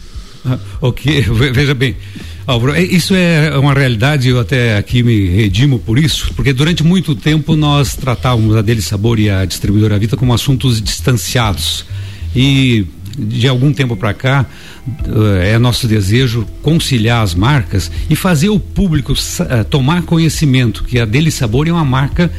Ah, 0.44 0.58
ok, 0.82 1.20
veja 1.54 1.72
bem. 1.72 1.94
Álvaro, 2.48 2.74
é, 2.74 2.82
isso 2.82 3.14
é 3.14 3.58
uma 3.58 3.74
realidade, 3.74 4.30
eu 4.30 4.40
até 4.40 4.78
aqui 4.78 5.02
me 5.02 5.28
redimo 5.28 5.78
por 5.78 5.98
isso, 5.98 6.32
porque 6.34 6.50
durante 6.50 6.82
muito 6.82 7.14
tempo 7.14 7.54
nós 7.54 7.94
tratávamos 7.94 8.56
a 8.56 8.62
Dele 8.62 8.80
Sabor 8.80 9.18
e 9.18 9.28
a 9.28 9.44
distribuidora 9.44 9.98
Vita 9.98 10.16
como 10.16 10.32
assuntos 10.32 10.80
distanciados. 10.80 11.84
E 12.34 12.86
de 13.18 13.46
algum 13.46 13.70
tempo 13.70 13.98
para 13.98 14.14
cá 14.14 14.46
eh, 15.42 15.50
é 15.52 15.58
nosso 15.58 15.86
desejo 15.86 16.46
conciliar 16.62 17.22
as 17.22 17.34
marcas 17.34 17.90
e 18.08 18.16
fazer 18.16 18.48
o 18.48 18.58
público 18.58 19.12
uh, 19.12 19.64
tomar 19.66 20.02
conhecimento 20.02 20.84
que 20.84 20.98
a 20.98 21.04
Dele 21.04 21.30
Sabor 21.30 21.68
é 21.68 21.72
uma 21.72 21.84
marca 21.84 22.32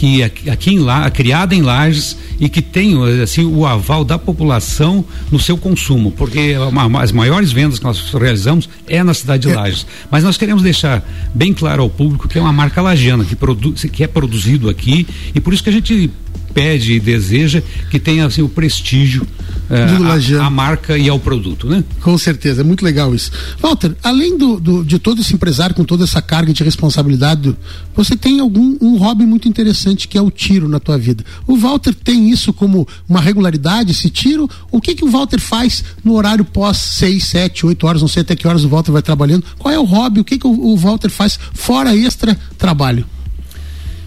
que 0.00 0.22
aqui 0.22 0.70
em 0.70 0.78
lá 0.78 1.10
criada 1.10 1.54
em 1.54 1.60
Lages 1.60 2.16
e 2.40 2.48
que 2.48 2.62
tem 2.62 2.96
assim 3.22 3.44
o 3.44 3.66
aval 3.66 4.02
da 4.02 4.18
população 4.18 5.04
no 5.30 5.38
seu 5.38 5.58
consumo, 5.58 6.10
porque 6.10 6.56
uma, 6.56 7.02
as 7.02 7.12
maiores 7.12 7.52
vendas 7.52 7.78
que 7.78 7.84
nós 7.84 8.10
realizamos 8.14 8.66
é 8.86 9.02
na 9.02 9.12
cidade 9.12 9.46
de 9.46 9.52
é. 9.52 9.54
Lages. 9.54 9.86
Mas 10.10 10.24
nós 10.24 10.38
queremos 10.38 10.62
deixar 10.62 11.06
bem 11.34 11.52
claro 11.52 11.82
ao 11.82 11.90
público 11.90 12.26
que 12.26 12.38
é 12.38 12.40
uma 12.40 12.50
marca 12.52 12.80
lagiana 12.80 13.26
que 13.26 13.36
produz 13.36 13.84
que 13.92 14.02
é 14.02 14.06
produzido 14.06 14.70
aqui 14.70 15.06
e 15.34 15.40
por 15.40 15.52
isso 15.52 15.62
que 15.62 15.68
a 15.68 15.72
gente 15.72 16.10
pede 16.54 16.94
e 16.94 17.00
deseja 17.00 17.62
que 17.90 17.98
tenha 17.98 18.24
assim, 18.24 18.40
o 18.40 18.48
prestígio 18.48 19.26
uh, 19.70 20.40
a, 20.40 20.46
a, 20.46 20.50
marca 20.50 20.98
e 20.98 21.08
ao 21.08 21.18
produto, 21.18 21.68
né? 21.68 21.84
Com 22.02 22.18
certeza, 22.18 22.60
é 22.60 22.64
muito 22.64 22.84
legal 22.84 23.14
isso. 23.14 23.30
Walter, 23.60 23.96
além 24.02 24.36
do, 24.36 24.58
do, 24.58 24.84
de 24.84 24.98
todo 24.98 25.20
esse 25.20 25.34
empresário 25.34 25.74
com 25.74 25.84
toda 25.84 26.04
essa 26.04 26.20
carga 26.20 26.52
de 26.52 26.64
responsabilidade, 26.64 27.56
você 27.94 28.16
tem 28.16 28.40
algum 28.40 28.76
um 28.80 28.96
hobby 28.96 29.24
muito 29.24 29.48
interessante 29.48 30.08
que 30.08 30.18
é 30.18 30.22
o 30.22 30.30
tiro 30.30 30.68
na 30.68 30.80
tua 30.80 30.98
vida. 30.98 31.24
O 31.46 31.56
Walter 31.56 31.94
tem 31.94 32.30
isso 32.30 32.52
como 32.52 32.86
uma 33.08 33.20
regularidade, 33.20 33.92
esse 33.92 34.10
tiro? 34.10 34.48
O 34.70 34.80
que 34.80 34.94
que 34.94 35.04
o 35.04 35.10
Walter 35.10 35.40
faz 35.40 35.84
no 36.04 36.14
horário 36.14 36.44
pós 36.44 36.76
seis, 36.76 37.24
sete, 37.24 37.64
oito 37.64 37.86
horas, 37.86 38.02
não 38.02 38.08
sei 38.08 38.22
até 38.22 38.34
que 38.34 38.48
horas 38.48 38.64
o 38.64 38.68
Walter 38.68 38.90
vai 38.90 39.02
trabalhando? 39.02 39.44
Qual 39.58 39.72
é 39.72 39.78
o 39.78 39.84
hobby? 39.84 40.20
O 40.20 40.24
que 40.24 40.38
que 40.38 40.46
o, 40.46 40.50
o 40.50 40.76
Walter 40.76 41.10
faz 41.10 41.38
fora 41.54 41.94
extra 41.94 42.36
trabalho? 42.58 43.06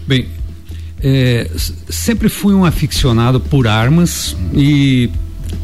Bem, 0.06 0.28
é, 1.00 1.50
sempre 1.88 2.28
fui 2.28 2.54
um 2.54 2.64
aficionado 2.64 3.38
por 3.40 3.66
armas 3.66 4.36
e 4.54 5.10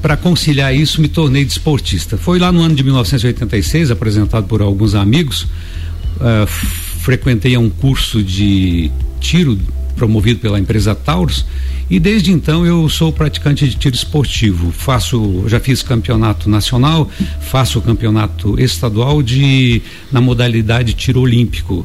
para 0.02 0.16
conciliar 0.16 0.74
isso 0.74 1.00
me 1.00 1.08
tornei 1.08 1.44
desportista. 1.44 2.16
Foi 2.16 2.38
lá 2.38 2.50
no 2.50 2.60
ano 2.60 2.74
de 2.74 2.82
1986, 2.82 3.90
apresentado 3.90 4.46
por 4.46 4.62
alguns 4.62 4.94
amigos, 4.94 5.42
uh, 5.42 6.46
frequentei 6.46 7.56
um 7.56 7.70
curso 7.70 8.22
de 8.22 8.90
tiro 9.20 9.58
promovido 9.96 10.40
pela 10.40 10.58
empresa 10.58 10.94
Taurus 10.94 11.44
e 11.90 11.98
desde 12.00 12.32
então 12.32 12.64
eu 12.64 12.88
sou 12.88 13.12
praticante 13.12 13.68
de 13.68 13.74
tiro 13.74 13.94
esportivo. 13.94 14.70
Faço, 14.70 15.44
já 15.46 15.60
fiz 15.60 15.82
campeonato 15.82 16.48
nacional, 16.48 17.10
faço 17.40 17.80
campeonato 17.82 18.58
estadual 18.58 19.22
de 19.22 19.82
na 20.10 20.20
modalidade 20.20 20.94
tiro 20.94 21.20
olímpico. 21.20 21.84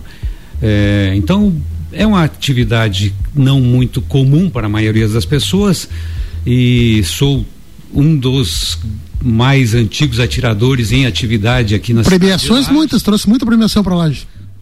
É, 0.62 1.12
então 1.16 1.54
é 1.92 2.06
uma 2.06 2.24
atividade 2.24 3.14
não 3.34 3.60
muito 3.60 4.02
comum 4.02 4.50
para 4.50 4.68
a 4.68 4.70
maioria 4.70 5.08
das 5.08 5.26
pessoas 5.26 5.90
e 6.46 7.04
sou 7.04 7.46
um 7.96 8.16
dos 8.16 8.78
mais 9.24 9.74
antigos 9.74 10.20
atiradores 10.20 10.92
em 10.92 11.06
atividade 11.06 11.74
aqui 11.74 11.94
na 11.94 12.04
Premiações 12.04 12.70
muitas, 12.70 13.02
trouxe 13.02 13.28
muita 13.28 13.46
premiação 13.46 13.84
para 13.84 13.96
lá. 13.96 14.12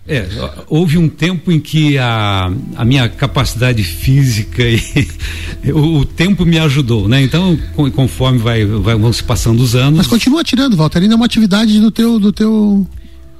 É, 0.06 0.28
houve 0.68 0.98
um 0.98 1.08
tempo 1.08 1.50
em 1.50 1.60
que 1.60 1.98
a, 1.98 2.52
a 2.76 2.84
minha 2.84 3.08
capacidade 3.08 3.84
física 3.84 4.62
e 4.62 4.82
o, 5.72 6.00
o, 6.00 6.06
tempo 6.06 6.46
me 6.46 6.60
ajudou, 6.60 7.08
né? 7.08 7.22
Então, 7.22 7.58
conforme 7.96 8.38
vai, 8.38 8.66
vai 8.66 8.96
vão 8.96 9.14
se 9.14 9.24
passando 9.24 9.62
os 9.62 9.76
anos. 9.76 10.00
Mas 10.00 10.08
continua 10.08 10.42
atirando, 10.42 10.76
Walter, 10.76 11.00
ainda 11.00 11.14
é 11.14 11.16
uma 11.16 11.26
atividade 11.26 11.80
do 11.80 11.90
teu 11.90 12.20
do 12.20 12.34
teu 12.34 12.86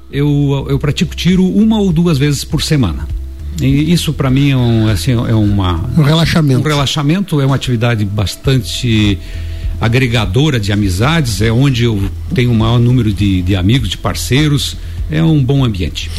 eu, 0.10 0.68
eu 0.70 0.80
pratico 0.80 1.16
tiro 1.16 1.46
uma 1.46 1.80
ou 1.80 1.92
duas 1.92 2.18
vezes 2.18 2.46
por 2.46 2.62
semana. 2.62 3.08
E 3.62 3.92
isso 3.92 4.14
para 4.14 4.30
mim 4.30 4.52
é 4.52 4.58
um, 4.58 4.88
assim, 4.88 5.12
é 5.12 5.36
uma 5.36 5.84
um 5.98 6.04
relaxamento. 6.04 6.62
Um 6.62 6.64
relaxamento 6.64 7.42
é 7.42 7.46
uma 7.46 7.56
atividade 7.56 8.06
bastante 8.06 9.18
agregadora 9.84 10.60
de 10.60 10.72
amizades, 10.72 11.42
é 11.42 11.52
onde 11.52 11.84
eu 11.84 12.10
tenho 12.34 12.52
o 12.52 12.56
maior 12.56 12.80
número 12.80 13.12
de, 13.12 13.42
de 13.42 13.54
amigos, 13.54 13.90
de 13.90 13.98
parceiros, 13.98 14.78
é 15.12 15.22
um 15.22 15.44
bom 15.44 15.64
ambiente. 15.66 16.10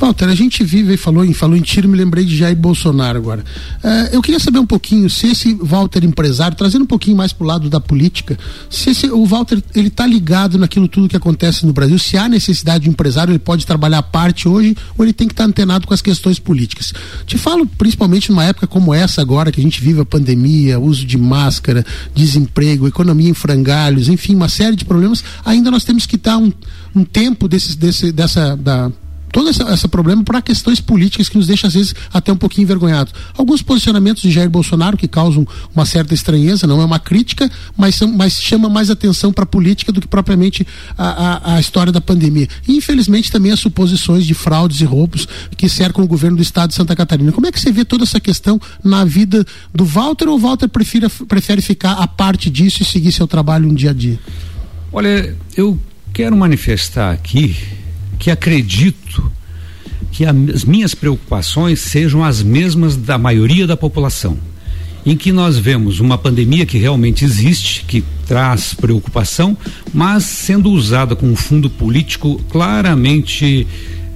Walter, 0.00 0.30
a 0.30 0.34
gente 0.34 0.64
vive 0.64 0.96
falou 0.96 1.22
em, 1.22 1.34
falou 1.34 1.54
em 1.54 1.60
tiro, 1.60 1.86
me 1.86 1.94
lembrei 1.94 2.24
de 2.24 2.34
Jair 2.34 2.56
Bolsonaro 2.56 3.18
agora. 3.18 3.44
Uh, 3.84 4.14
eu 4.14 4.22
queria 4.22 4.40
saber 4.40 4.58
um 4.58 4.66
pouquinho 4.66 5.10
se 5.10 5.26
esse 5.26 5.52
Walter 5.60 6.02
empresário, 6.04 6.56
trazendo 6.56 6.84
um 6.84 6.86
pouquinho 6.86 7.18
mais 7.18 7.34
para 7.34 7.44
o 7.44 7.46
lado 7.46 7.68
da 7.68 7.78
política, 7.78 8.38
se 8.70 8.88
esse, 8.88 9.10
o 9.10 9.26
Walter 9.26 9.62
ele 9.74 9.88
está 9.88 10.06
ligado 10.06 10.56
naquilo 10.56 10.88
tudo 10.88 11.06
que 11.06 11.16
acontece 11.16 11.66
no 11.66 11.74
Brasil, 11.74 11.98
se 11.98 12.16
há 12.16 12.30
necessidade 12.30 12.84
de 12.84 12.88
um 12.88 12.92
empresário, 12.92 13.32
ele 13.32 13.38
pode 13.38 13.66
trabalhar 13.66 13.98
à 13.98 14.02
parte 14.02 14.48
hoje 14.48 14.74
ou 14.96 15.04
ele 15.04 15.12
tem 15.12 15.28
que 15.28 15.34
estar 15.34 15.44
tá 15.44 15.48
antenado 15.50 15.86
com 15.86 15.92
as 15.92 16.00
questões 16.00 16.38
políticas. 16.38 16.94
Te 17.26 17.36
falo 17.36 17.66
principalmente 17.66 18.30
numa 18.30 18.44
época 18.44 18.66
como 18.66 18.94
essa 18.94 19.20
agora, 19.20 19.52
que 19.52 19.60
a 19.60 19.62
gente 19.62 19.82
vive 19.82 20.00
a 20.00 20.06
pandemia, 20.06 20.80
uso 20.80 21.04
de 21.04 21.18
máscara, 21.18 21.84
desemprego, 22.14 22.88
economia 22.88 23.28
em 23.28 23.34
frangalhos, 23.34 24.08
enfim, 24.08 24.34
uma 24.34 24.48
série 24.48 24.76
de 24.76 24.84
problemas, 24.86 25.22
ainda 25.44 25.70
nós 25.70 25.84
temos 25.84 26.06
que 26.06 26.16
dar 26.16 26.38
um, 26.38 26.50
um 26.94 27.04
tempo 27.04 27.46
desses, 27.46 27.76
desse, 27.76 28.10
dessa, 28.12 28.56
da, 28.56 28.90
todo 29.32 29.48
esse, 29.48 29.88
problema 29.88 30.22
para 30.22 30.42
questões 30.42 30.80
políticas 30.80 31.28
que 31.28 31.36
nos 31.36 31.46
deixa 31.46 31.66
às 31.66 31.74
vezes 31.74 31.94
até 32.12 32.32
um 32.32 32.36
pouquinho 32.36 32.64
envergonhados. 32.64 33.12
Alguns 33.36 33.62
posicionamentos 33.62 34.22
de 34.22 34.30
Jair 34.30 34.50
Bolsonaro 34.50 34.96
que 34.96 35.08
causam 35.08 35.46
uma 35.74 35.84
certa 35.84 36.14
estranheza, 36.14 36.66
não 36.66 36.80
é 36.80 36.84
uma 36.84 36.98
crítica, 36.98 37.50
mas, 37.76 37.94
são, 37.94 38.08
mas 38.08 38.40
chama 38.40 38.68
mais 38.68 38.90
atenção 38.90 39.32
para 39.32 39.44
a 39.44 39.46
política 39.46 39.92
do 39.92 40.00
que 40.00 40.08
propriamente 40.08 40.66
a, 40.96 41.08
a, 41.08 41.54
a, 41.54 41.60
história 41.60 41.92
da 41.92 42.00
pandemia. 42.00 42.48
E 42.66 42.76
infelizmente 42.76 43.30
também 43.30 43.52
as 43.52 43.60
suposições 43.60 44.24
de 44.24 44.34
fraudes 44.34 44.80
e 44.80 44.84
roubos 44.84 45.26
que 45.56 45.68
cercam 45.68 46.04
o 46.04 46.06
governo 46.06 46.36
do 46.36 46.42
estado 46.42 46.70
de 46.70 46.74
Santa 46.76 46.94
Catarina. 46.96 47.32
Como 47.32 47.46
é 47.46 47.52
que 47.52 47.60
você 47.60 47.72
vê 47.72 47.84
toda 47.84 48.04
essa 48.04 48.20
questão 48.20 48.60
na 48.82 49.04
vida 49.04 49.44
do 49.74 49.84
Walter 49.84 50.28
ou 50.28 50.38
Walter 50.38 50.68
prefere, 50.68 51.08
prefere 51.28 51.62
ficar 51.62 51.92
à 51.92 52.06
parte 52.06 52.50
disso 52.50 52.82
e 52.82 52.84
seguir 52.84 53.12
seu 53.12 53.26
trabalho 53.26 53.68
um 53.68 53.74
dia 53.74 53.90
a 53.90 53.94
dia? 53.94 54.18
Olha, 54.92 55.36
eu 55.56 55.78
quero 56.12 56.36
manifestar 56.36 57.12
aqui 57.12 57.56
que 58.20 58.30
acredito 58.30 59.32
que 60.12 60.26
as 60.26 60.64
minhas 60.64 60.94
preocupações 60.94 61.80
sejam 61.80 62.22
as 62.22 62.42
mesmas 62.42 62.94
da 62.94 63.16
maioria 63.16 63.66
da 63.66 63.76
população. 63.76 64.38
Em 65.04 65.16
que 65.16 65.32
nós 65.32 65.58
vemos 65.58 65.98
uma 65.98 66.18
pandemia 66.18 66.66
que 66.66 66.76
realmente 66.76 67.24
existe, 67.24 67.84
que 67.86 68.04
traz 68.26 68.74
preocupação, 68.74 69.56
mas 69.94 70.24
sendo 70.24 70.70
usada 70.70 71.16
com 71.16 71.26
um 71.26 71.34
fundo 71.34 71.70
político 71.70 72.38
claramente 72.50 73.66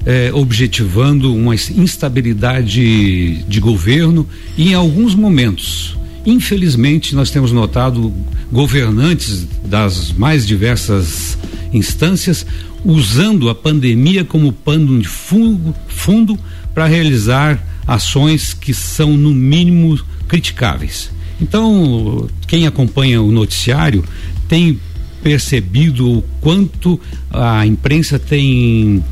eh, 0.04 0.30
objetivando 0.34 1.34
uma 1.34 1.54
instabilidade 1.54 3.42
de 3.48 3.60
governo 3.60 4.28
e 4.58 4.72
em 4.72 4.74
alguns 4.74 5.14
momentos. 5.14 5.96
Infelizmente, 6.26 7.14
nós 7.14 7.30
temos 7.30 7.52
notado 7.52 8.12
governantes 8.52 9.46
das 9.64 10.12
mais 10.12 10.46
diversas 10.46 11.38
instâncias 11.72 12.46
usando 12.84 13.48
a 13.48 13.54
pandemia 13.54 14.24
como 14.24 14.52
pano 14.52 15.00
de 15.00 15.08
fundo, 15.08 15.74
fundo 15.88 16.38
para 16.74 16.86
realizar 16.86 17.62
ações 17.86 18.52
que 18.52 18.74
são, 18.74 19.16
no 19.16 19.32
mínimo, 19.32 19.98
criticáveis. 20.28 21.10
Então, 21.40 22.28
quem 22.46 22.66
acompanha 22.66 23.20
o 23.22 23.30
noticiário 23.30 24.04
tem 24.48 24.78
percebido 25.22 26.18
o 26.18 26.22
quanto 26.40 27.00
a 27.30 27.66
imprensa 27.66 28.18
tem 28.18 29.02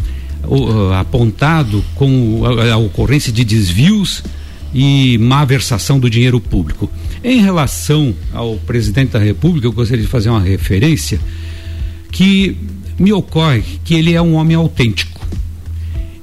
uh, 0.44 0.92
apontado 0.92 1.82
com 1.94 2.42
a, 2.44 2.74
a 2.74 2.76
ocorrência 2.76 3.32
de 3.32 3.44
desvios 3.44 4.22
e 4.74 5.18
má 5.18 5.44
versação 5.44 5.98
do 5.98 6.08
dinheiro 6.08 6.40
público. 6.40 6.90
Em 7.24 7.40
relação 7.40 8.14
ao 8.32 8.56
presidente 8.56 9.12
da 9.12 9.18
República, 9.18 9.66
eu 9.66 9.72
gostaria 9.72 10.02
de 10.02 10.08
fazer 10.08 10.30
uma 10.30 10.40
referência 10.40 11.20
que 12.10 12.56
me 13.02 13.12
ocorre 13.12 13.80
que 13.84 13.94
ele 13.94 14.14
é 14.14 14.22
um 14.22 14.34
homem 14.34 14.56
autêntico. 14.56 15.20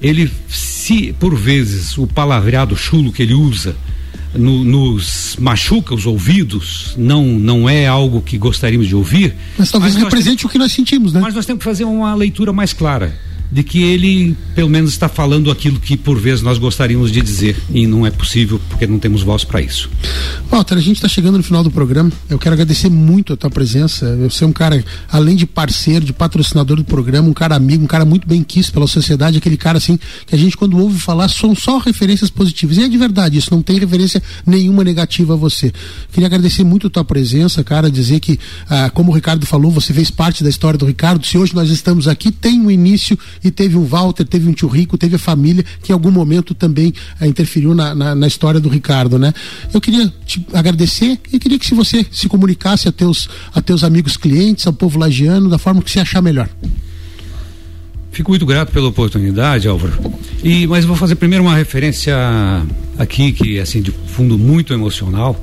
Ele, 0.02 0.32
se 0.48 1.14
por 1.20 1.36
vezes 1.36 1.98
o 1.98 2.08
palavreado 2.08 2.76
chulo 2.76 3.12
que 3.12 3.22
ele 3.22 3.34
usa 3.34 3.76
no, 4.34 4.64
nos 4.64 5.36
machuca 5.38 5.94
os 5.94 6.06
ouvidos, 6.06 6.96
não 6.98 7.26
não 7.26 7.70
é 7.70 7.86
algo 7.86 8.22
que 8.22 8.38
gostaríamos 8.38 8.88
de 8.88 8.96
ouvir. 8.96 9.36
Mas 9.58 9.70
talvez 9.70 9.96
mas 9.96 10.04
represente 10.04 10.46
o 10.46 10.50
que 10.50 10.58
nós 10.58 10.72
sentimos, 10.72 11.12
né? 11.12 11.20
Mas 11.20 11.36
nós 11.36 11.46
temos 11.46 11.60
que 11.60 11.66
fazer 11.66 11.84
uma 11.84 12.16
leitura 12.16 12.54
mais 12.54 12.72
clara 12.72 13.29
de 13.52 13.64
que 13.64 13.82
ele 13.82 14.36
pelo 14.54 14.70
menos 14.70 14.92
está 14.92 15.10
falando 15.10 15.50
aquilo 15.50 15.80
que 15.80 15.98
por 15.98 16.20
vezes 16.20 16.42
nós 16.42 16.58
gostaríamos 16.58 17.12
de 17.12 17.22
dizer 17.22 17.58
e 17.74 17.88
não 17.88 18.06
é 18.06 18.12
possível 18.12 18.60
porque 18.70 18.86
não 18.86 19.00
temos 19.00 19.24
voz 19.24 19.44
para 19.44 19.62
isso. 19.62 19.90
Walter, 20.50 20.76
a 20.76 20.82
gente 20.82 20.98
está 20.98 21.08
chegando 21.08 21.38
no 21.38 21.44
final 21.44 21.64
do 21.64 21.72
programa. 21.72 22.12
Eu 22.30 22.38
quero 22.38 22.54
agradecer 22.54 22.90
muito 22.90 23.34
a 23.34 23.38
tua 23.38 23.50
presença. 23.50 24.16
Você 24.18 24.44
é 24.44 24.48
um 24.48 24.52
cara, 24.52 24.84
além 25.12 25.36
de 25.36 25.46
parceiro, 25.46 26.06
de 26.06 26.14
patrocinador 26.14 26.78
do 26.78 26.84
programa, 26.84 27.28
um 27.28 27.34
cara 27.34 27.56
amigo, 27.56 27.84
um 27.84 27.88
cara 27.88 28.06
muito 28.06 28.28
bem 28.28 28.44
quisto 28.44 28.74
pela 28.74 28.88
sociedade, 28.88 29.38
aquele 29.38 29.58
cara 29.58 29.78
assim 29.78 29.98
que 30.26 30.36
a 30.36 30.38
gente 30.38 30.58
quando 30.58 30.78
ouve 30.78 31.00
falar 31.00 31.28
são 31.30 31.56
só 31.56 31.78
referências 31.78 32.30
positivas. 32.30 32.78
E 32.78 32.84
é 32.84 32.88
de 32.88 32.98
verdade, 32.98 33.38
isso 33.38 33.50
não 33.52 33.62
tem 33.62 33.80
referência 33.80 34.22
nenhuma 34.46 34.84
negativa 34.84 35.34
a 35.34 35.38
você. 35.38 35.72
Queria 36.12 36.28
agradecer 36.28 36.64
muito 36.64 36.88
a 36.88 36.90
tua 36.90 37.06
presença, 37.06 37.64
cara, 37.64 37.90
dizer 37.90 38.20
que, 38.20 38.40
ah, 38.70 38.90
como 38.90 39.12
o 39.12 39.16
Ricardo 39.16 39.46
falou, 39.46 39.72
você 39.72 39.94
fez 39.94 40.10
parte 40.12 40.44
da 40.44 40.50
história 40.50 40.78
do 40.78 40.86
Ricardo. 40.86 41.26
Se 41.26 41.38
hoje 41.38 41.56
nós 41.56 41.70
estamos 41.70 42.08
aqui, 42.08 42.32
tem 42.32 42.60
um 42.60 42.70
início 42.70 43.18
e 43.44 43.52
teve 43.52 43.78
um 43.78 43.86
Walter, 43.86 44.26
teve 44.26 44.48
um 44.48 44.54
tio 44.54 44.68
Rico, 44.68 44.98
teve 44.98 45.16
a 45.16 45.20
família 45.20 45.64
que 45.82 45.92
em 45.92 45.94
algum 45.94 46.12
momento 46.12 46.54
também 46.54 46.94
eh, 47.20 47.28
interferiu 47.28 47.74
na, 47.74 47.94
na, 47.96 48.16
na, 48.16 48.28
história 48.28 48.60
do 48.60 48.70
Ricardo, 48.70 49.18
né? 49.18 49.34
Eu 49.74 49.82
queria 49.82 50.12
te 50.26 50.46
agradecer 50.54 51.20
e 51.32 51.40
queria 51.40 51.58
que 51.58 51.66
se 51.66 51.74
você 51.74 52.06
se 52.12 52.28
comunicasse 52.28 52.88
a 52.88 52.92
teus, 52.92 53.30
a 53.54 53.62
teus 53.62 53.84
amigos 53.84 54.18
clientes, 54.18 54.66
ao 54.68 54.74
povo 54.74 55.00
lagiano, 55.00 55.50
da 55.50 55.58
forma 55.58 55.82
que 55.82 55.92
você 55.92 56.00
achar 56.00 56.22
melhor. 56.22 56.50
Fico 58.12 58.32
muito 58.32 58.46
grato 58.46 58.72
pela 58.72 58.88
oportunidade, 58.88 59.68
Álvaro. 59.68 59.94
E, 60.44 60.66
mas 60.68 60.84
vou 60.84 60.96
fazer 60.96 61.16
primeiro 61.16 61.44
uma 61.44 61.56
referência 61.56 62.16
aqui, 62.98 63.32
que 63.32 63.60
assim, 63.60 63.82
de 63.82 63.92
fundo 63.92 64.38
muito 64.38 64.74
emocional, 64.74 65.40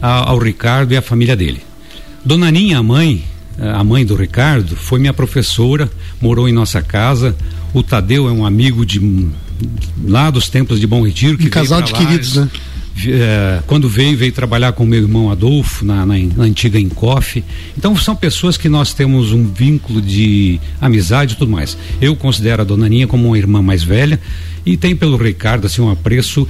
ao 0.00 0.38
Ricardo 0.38 0.92
e 0.92 0.96
à 0.96 1.02
família 1.02 1.36
dele. 1.36 1.62
Dona 2.24 2.50
Ninha, 2.50 2.78
a 2.78 2.82
mãe, 2.82 3.24
a 3.60 3.84
mãe 3.84 4.04
do 4.04 4.14
Ricardo, 4.14 4.74
foi 4.74 4.98
minha 4.98 5.12
professora, 5.12 5.90
morou 6.20 6.48
em 6.48 6.52
nossa 6.52 6.80
casa. 6.80 7.36
O 7.74 7.82
Tadeu 7.82 8.28
é 8.28 8.32
um 8.32 8.44
amigo 8.44 8.86
de 8.86 9.00
lá 10.04 10.30
dos 10.30 10.48
tempos 10.48 10.80
de 10.80 10.86
Bom 10.86 11.04
Retiro. 11.04 11.36
Que 11.36 11.46
um 11.46 11.50
casal 11.50 11.82
de 11.82 11.92
queridos, 11.92 12.36
né? 12.36 12.48
É, 13.06 13.62
quando 13.66 13.88
veio, 13.88 14.16
veio 14.16 14.32
trabalhar 14.32 14.72
com 14.72 14.84
meu 14.84 15.00
irmão 15.00 15.30
Adolfo 15.30 15.84
na, 15.84 16.04
na, 16.04 16.18
na, 16.18 16.44
antiga 16.44 16.78
Encof. 16.78 17.42
Então 17.76 17.96
são 17.96 18.14
pessoas 18.14 18.56
que 18.56 18.68
nós 18.68 18.92
temos 18.92 19.32
um 19.32 19.46
vínculo 19.46 20.02
de 20.02 20.60
amizade 20.80 21.34
e 21.34 21.36
tudo 21.36 21.50
mais. 21.50 21.78
Eu 22.00 22.14
considero 22.14 22.60
a 22.62 22.64
dona 22.64 22.88
Ninha 22.88 23.06
como 23.06 23.28
uma 23.28 23.38
irmã 23.38 23.62
mais 23.62 23.82
velha 23.82 24.20
e 24.66 24.76
tem 24.76 24.94
pelo 24.94 25.16
Ricardo 25.16 25.66
assim 25.66 25.80
um 25.80 25.90
apreço 25.90 26.46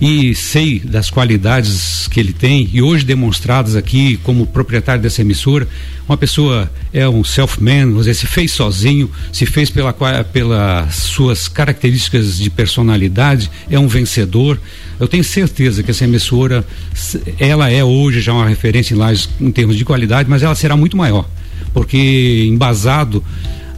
e 0.00 0.34
sei 0.34 0.80
das 0.80 1.08
qualidades 1.08 2.08
que 2.08 2.18
ele 2.18 2.32
tem 2.32 2.68
e 2.72 2.82
hoje 2.82 3.04
demonstradas 3.04 3.76
aqui 3.76 4.18
como 4.24 4.46
proprietário 4.46 5.00
dessa 5.00 5.20
emissora 5.20 5.68
uma 6.06 6.18
pessoa 6.18 6.70
é 6.92 7.08
um 7.08 7.24
self-man, 7.24 7.92
você 7.92 8.12
se 8.12 8.26
fez 8.26 8.52
sozinho, 8.52 9.10
se 9.32 9.46
fez 9.46 9.70
pela 9.70 9.92
pelas 10.24 10.96
suas 10.96 11.48
características 11.48 12.36
de 12.36 12.50
personalidade, 12.50 13.50
é 13.70 13.78
um 13.78 13.88
vencedor. 13.88 14.60
Eu 15.00 15.08
tenho 15.08 15.24
certeza 15.24 15.82
que 15.82 15.90
essa 15.90 16.04
emissora, 16.04 16.64
ela 17.38 17.70
é 17.70 17.82
hoje 17.82 18.20
já 18.20 18.34
uma 18.34 18.46
referência 18.46 18.94
em 18.94 19.46
em 19.46 19.50
termos 19.50 19.76
de 19.76 19.84
qualidade, 19.84 20.28
mas 20.28 20.42
ela 20.42 20.54
será 20.54 20.76
muito 20.76 20.94
maior, 20.94 21.26
porque 21.72 22.46
embasado 22.48 23.24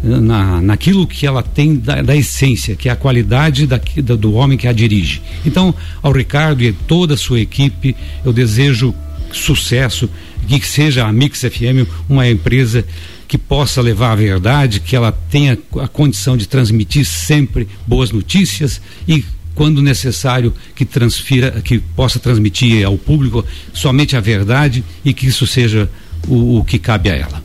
na, 0.07 0.61
naquilo 0.61 1.07
que 1.07 1.27
ela 1.27 1.43
tem 1.43 1.77
da, 1.77 2.01
da 2.03 2.17
essência, 2.17 2.77
que 2.77 2.89
é 2.89 2.93
a 2.93 2.97
qualidade 2.97 3.67
da, 3.67 3.81
da, 4.03 4.15
do 4.15 4.35
homem 4.35 4.57
que 4.57 4.69
a 4.69 4.73
dirige. 4.73 5.21
Então, 5.45 5.75
ao 6.03 6.13
Ricardo 6.13 6.63
e 6.63 6.73
toda 6.73 7.15
a 7.15 7.17
sua 7.17 7.41
equipe, 7.41 7.97
eu 8.25 8.33
desejo 8.33 8.95
sucesso, 9.33 10.09
que 10.47 10.67
seja 10.67 11.07
a 11.07 11.13
Mix 11.13 11.41
FM 11.41 11.89
uma 12.09 12.29
empresa 12.29 12.85
que 13.27 13.37
possa 13.37 13.83
levar 13.83 14.13
a 14.13 14.17
verdade, 14.17 14.81
que 14.81 14.95
ela 14.95 15.11
tenha 15.11 15.59
a 15.81 15.89
condição 15.89 16.37
de 16.37 16.47
transmitir 16.47 17.05
sempre 17.05 17.67
boas 17.87 18.13
notícias 18.13 18.81
e 19.09 19.25
quando 19.55 19.83
necessário 19.83 20.53
que 20.75 20.85
transfira, 20.85 21.51
que 21.63 21.79
possa 21.79 22.21
transmitir 22.21 22.87
ao 22.87 22.97
público 22.97 23.45
somente 23.73 24.15
a 24.15 24.21
verdade 24.21 24.85
e 25.05 25.13
que 25.13 25.27
isso 25.27 25.47
seja 25.47 25.91
o, 26.29 26.59
o 26.59 26.65
que 26.65 26.79
cabe 26.79 27.11
a 27.11 27.15
ela. 27.15 27.43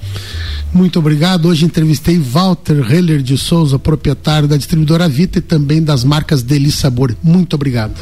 Muito 0.74 1.00
obrigado. 1.00 1.48
Hoje 1.48 1.66
entrevistei 1.66 2.18
Walter 2.18 2.90
Heller 2.90 3.22
de 3.22 3.38
Souza, 3.38 3.78
proprietário 3.78 4.48
da 4.48 4.58
distribuidora 4.58 5.08
Vita 5.10 5.40
e 5.40 5.42
também 5.42 5.84
das 5.84 6.04
marcas 6.04 6.42
Deli 6.42 6.72
Sabor. 6.72 7.16
Muito 7.22 7.56
obrigado. 7.56 7.94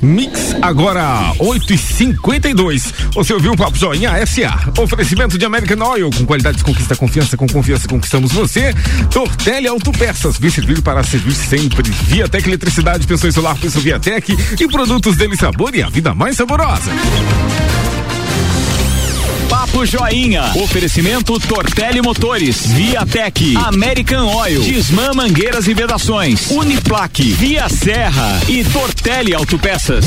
Mix 0.00 0.54
agora 0.62 1.32
8 1.40 1.72
e 1.72 1.78
52 1.78 2.94
Você 3.14 3.34
ouviu 3.34 3.52
o 3.52 3.56
Papo 3.56 3.76
Joinha 3.76 4.24
SA. 4.26 4.72
Oferecimento 4.80 5.36
de 5.36 5.44
American 5.44 5.84
Oil 5.88 6.10
com 6.10 6.24
qualidade 6.24 6.62
conquista 6.62 6.94
confiança, 6.94 7.36
com 7.36 7.48
confiança 7.48 7.88
conquistamos 7.88 8.32
você. 8.32 8.74
Tortelli 9.10 9.66
Autopeças, 9.66 10.38
vem 10.38 10.50
servir 10.50 10.82
para 10.82 11.02
servir 11.02 11.34
sempre. 11.34 11.90
Viatec 11.90 12.46
Eletricidade, 12.46 13.06
pensões 13.06 13.34
solar, 13.34 13.56
pensou 13.58 13.82
Viatec 13.82 14.36
e 14.60 14.68
produtos 14.68 15.16
dele 15.16 15.36
sabor 15.36 15.74
e 15.74 15.82
a 15.82 15.88
vida 15.88 16.14
mais 16.14 16.36
saborosa. 16.36 16.92
Papo 19.48 19.84
Joinha. 19.86 20.52
Oferecimento 20.56 21.38
Tortelli 21.40 22.02
Motores, 22.02 22.66
Viatec, 22.66 23.56
American 23.56 24.26
Oil, 24.26 24.60
Disman 24.60 25.12
Mangueiras 25.14 25.66
e 25.66 25.74
Vedações, 25.74 26.50
Uniplaque, 26.50 27.32
Via 27.32 27.68
Serra 27.68 28.40
e 28.46 28.62
Tortelli 28.64 29.34
Autopeças. 29.34 30.04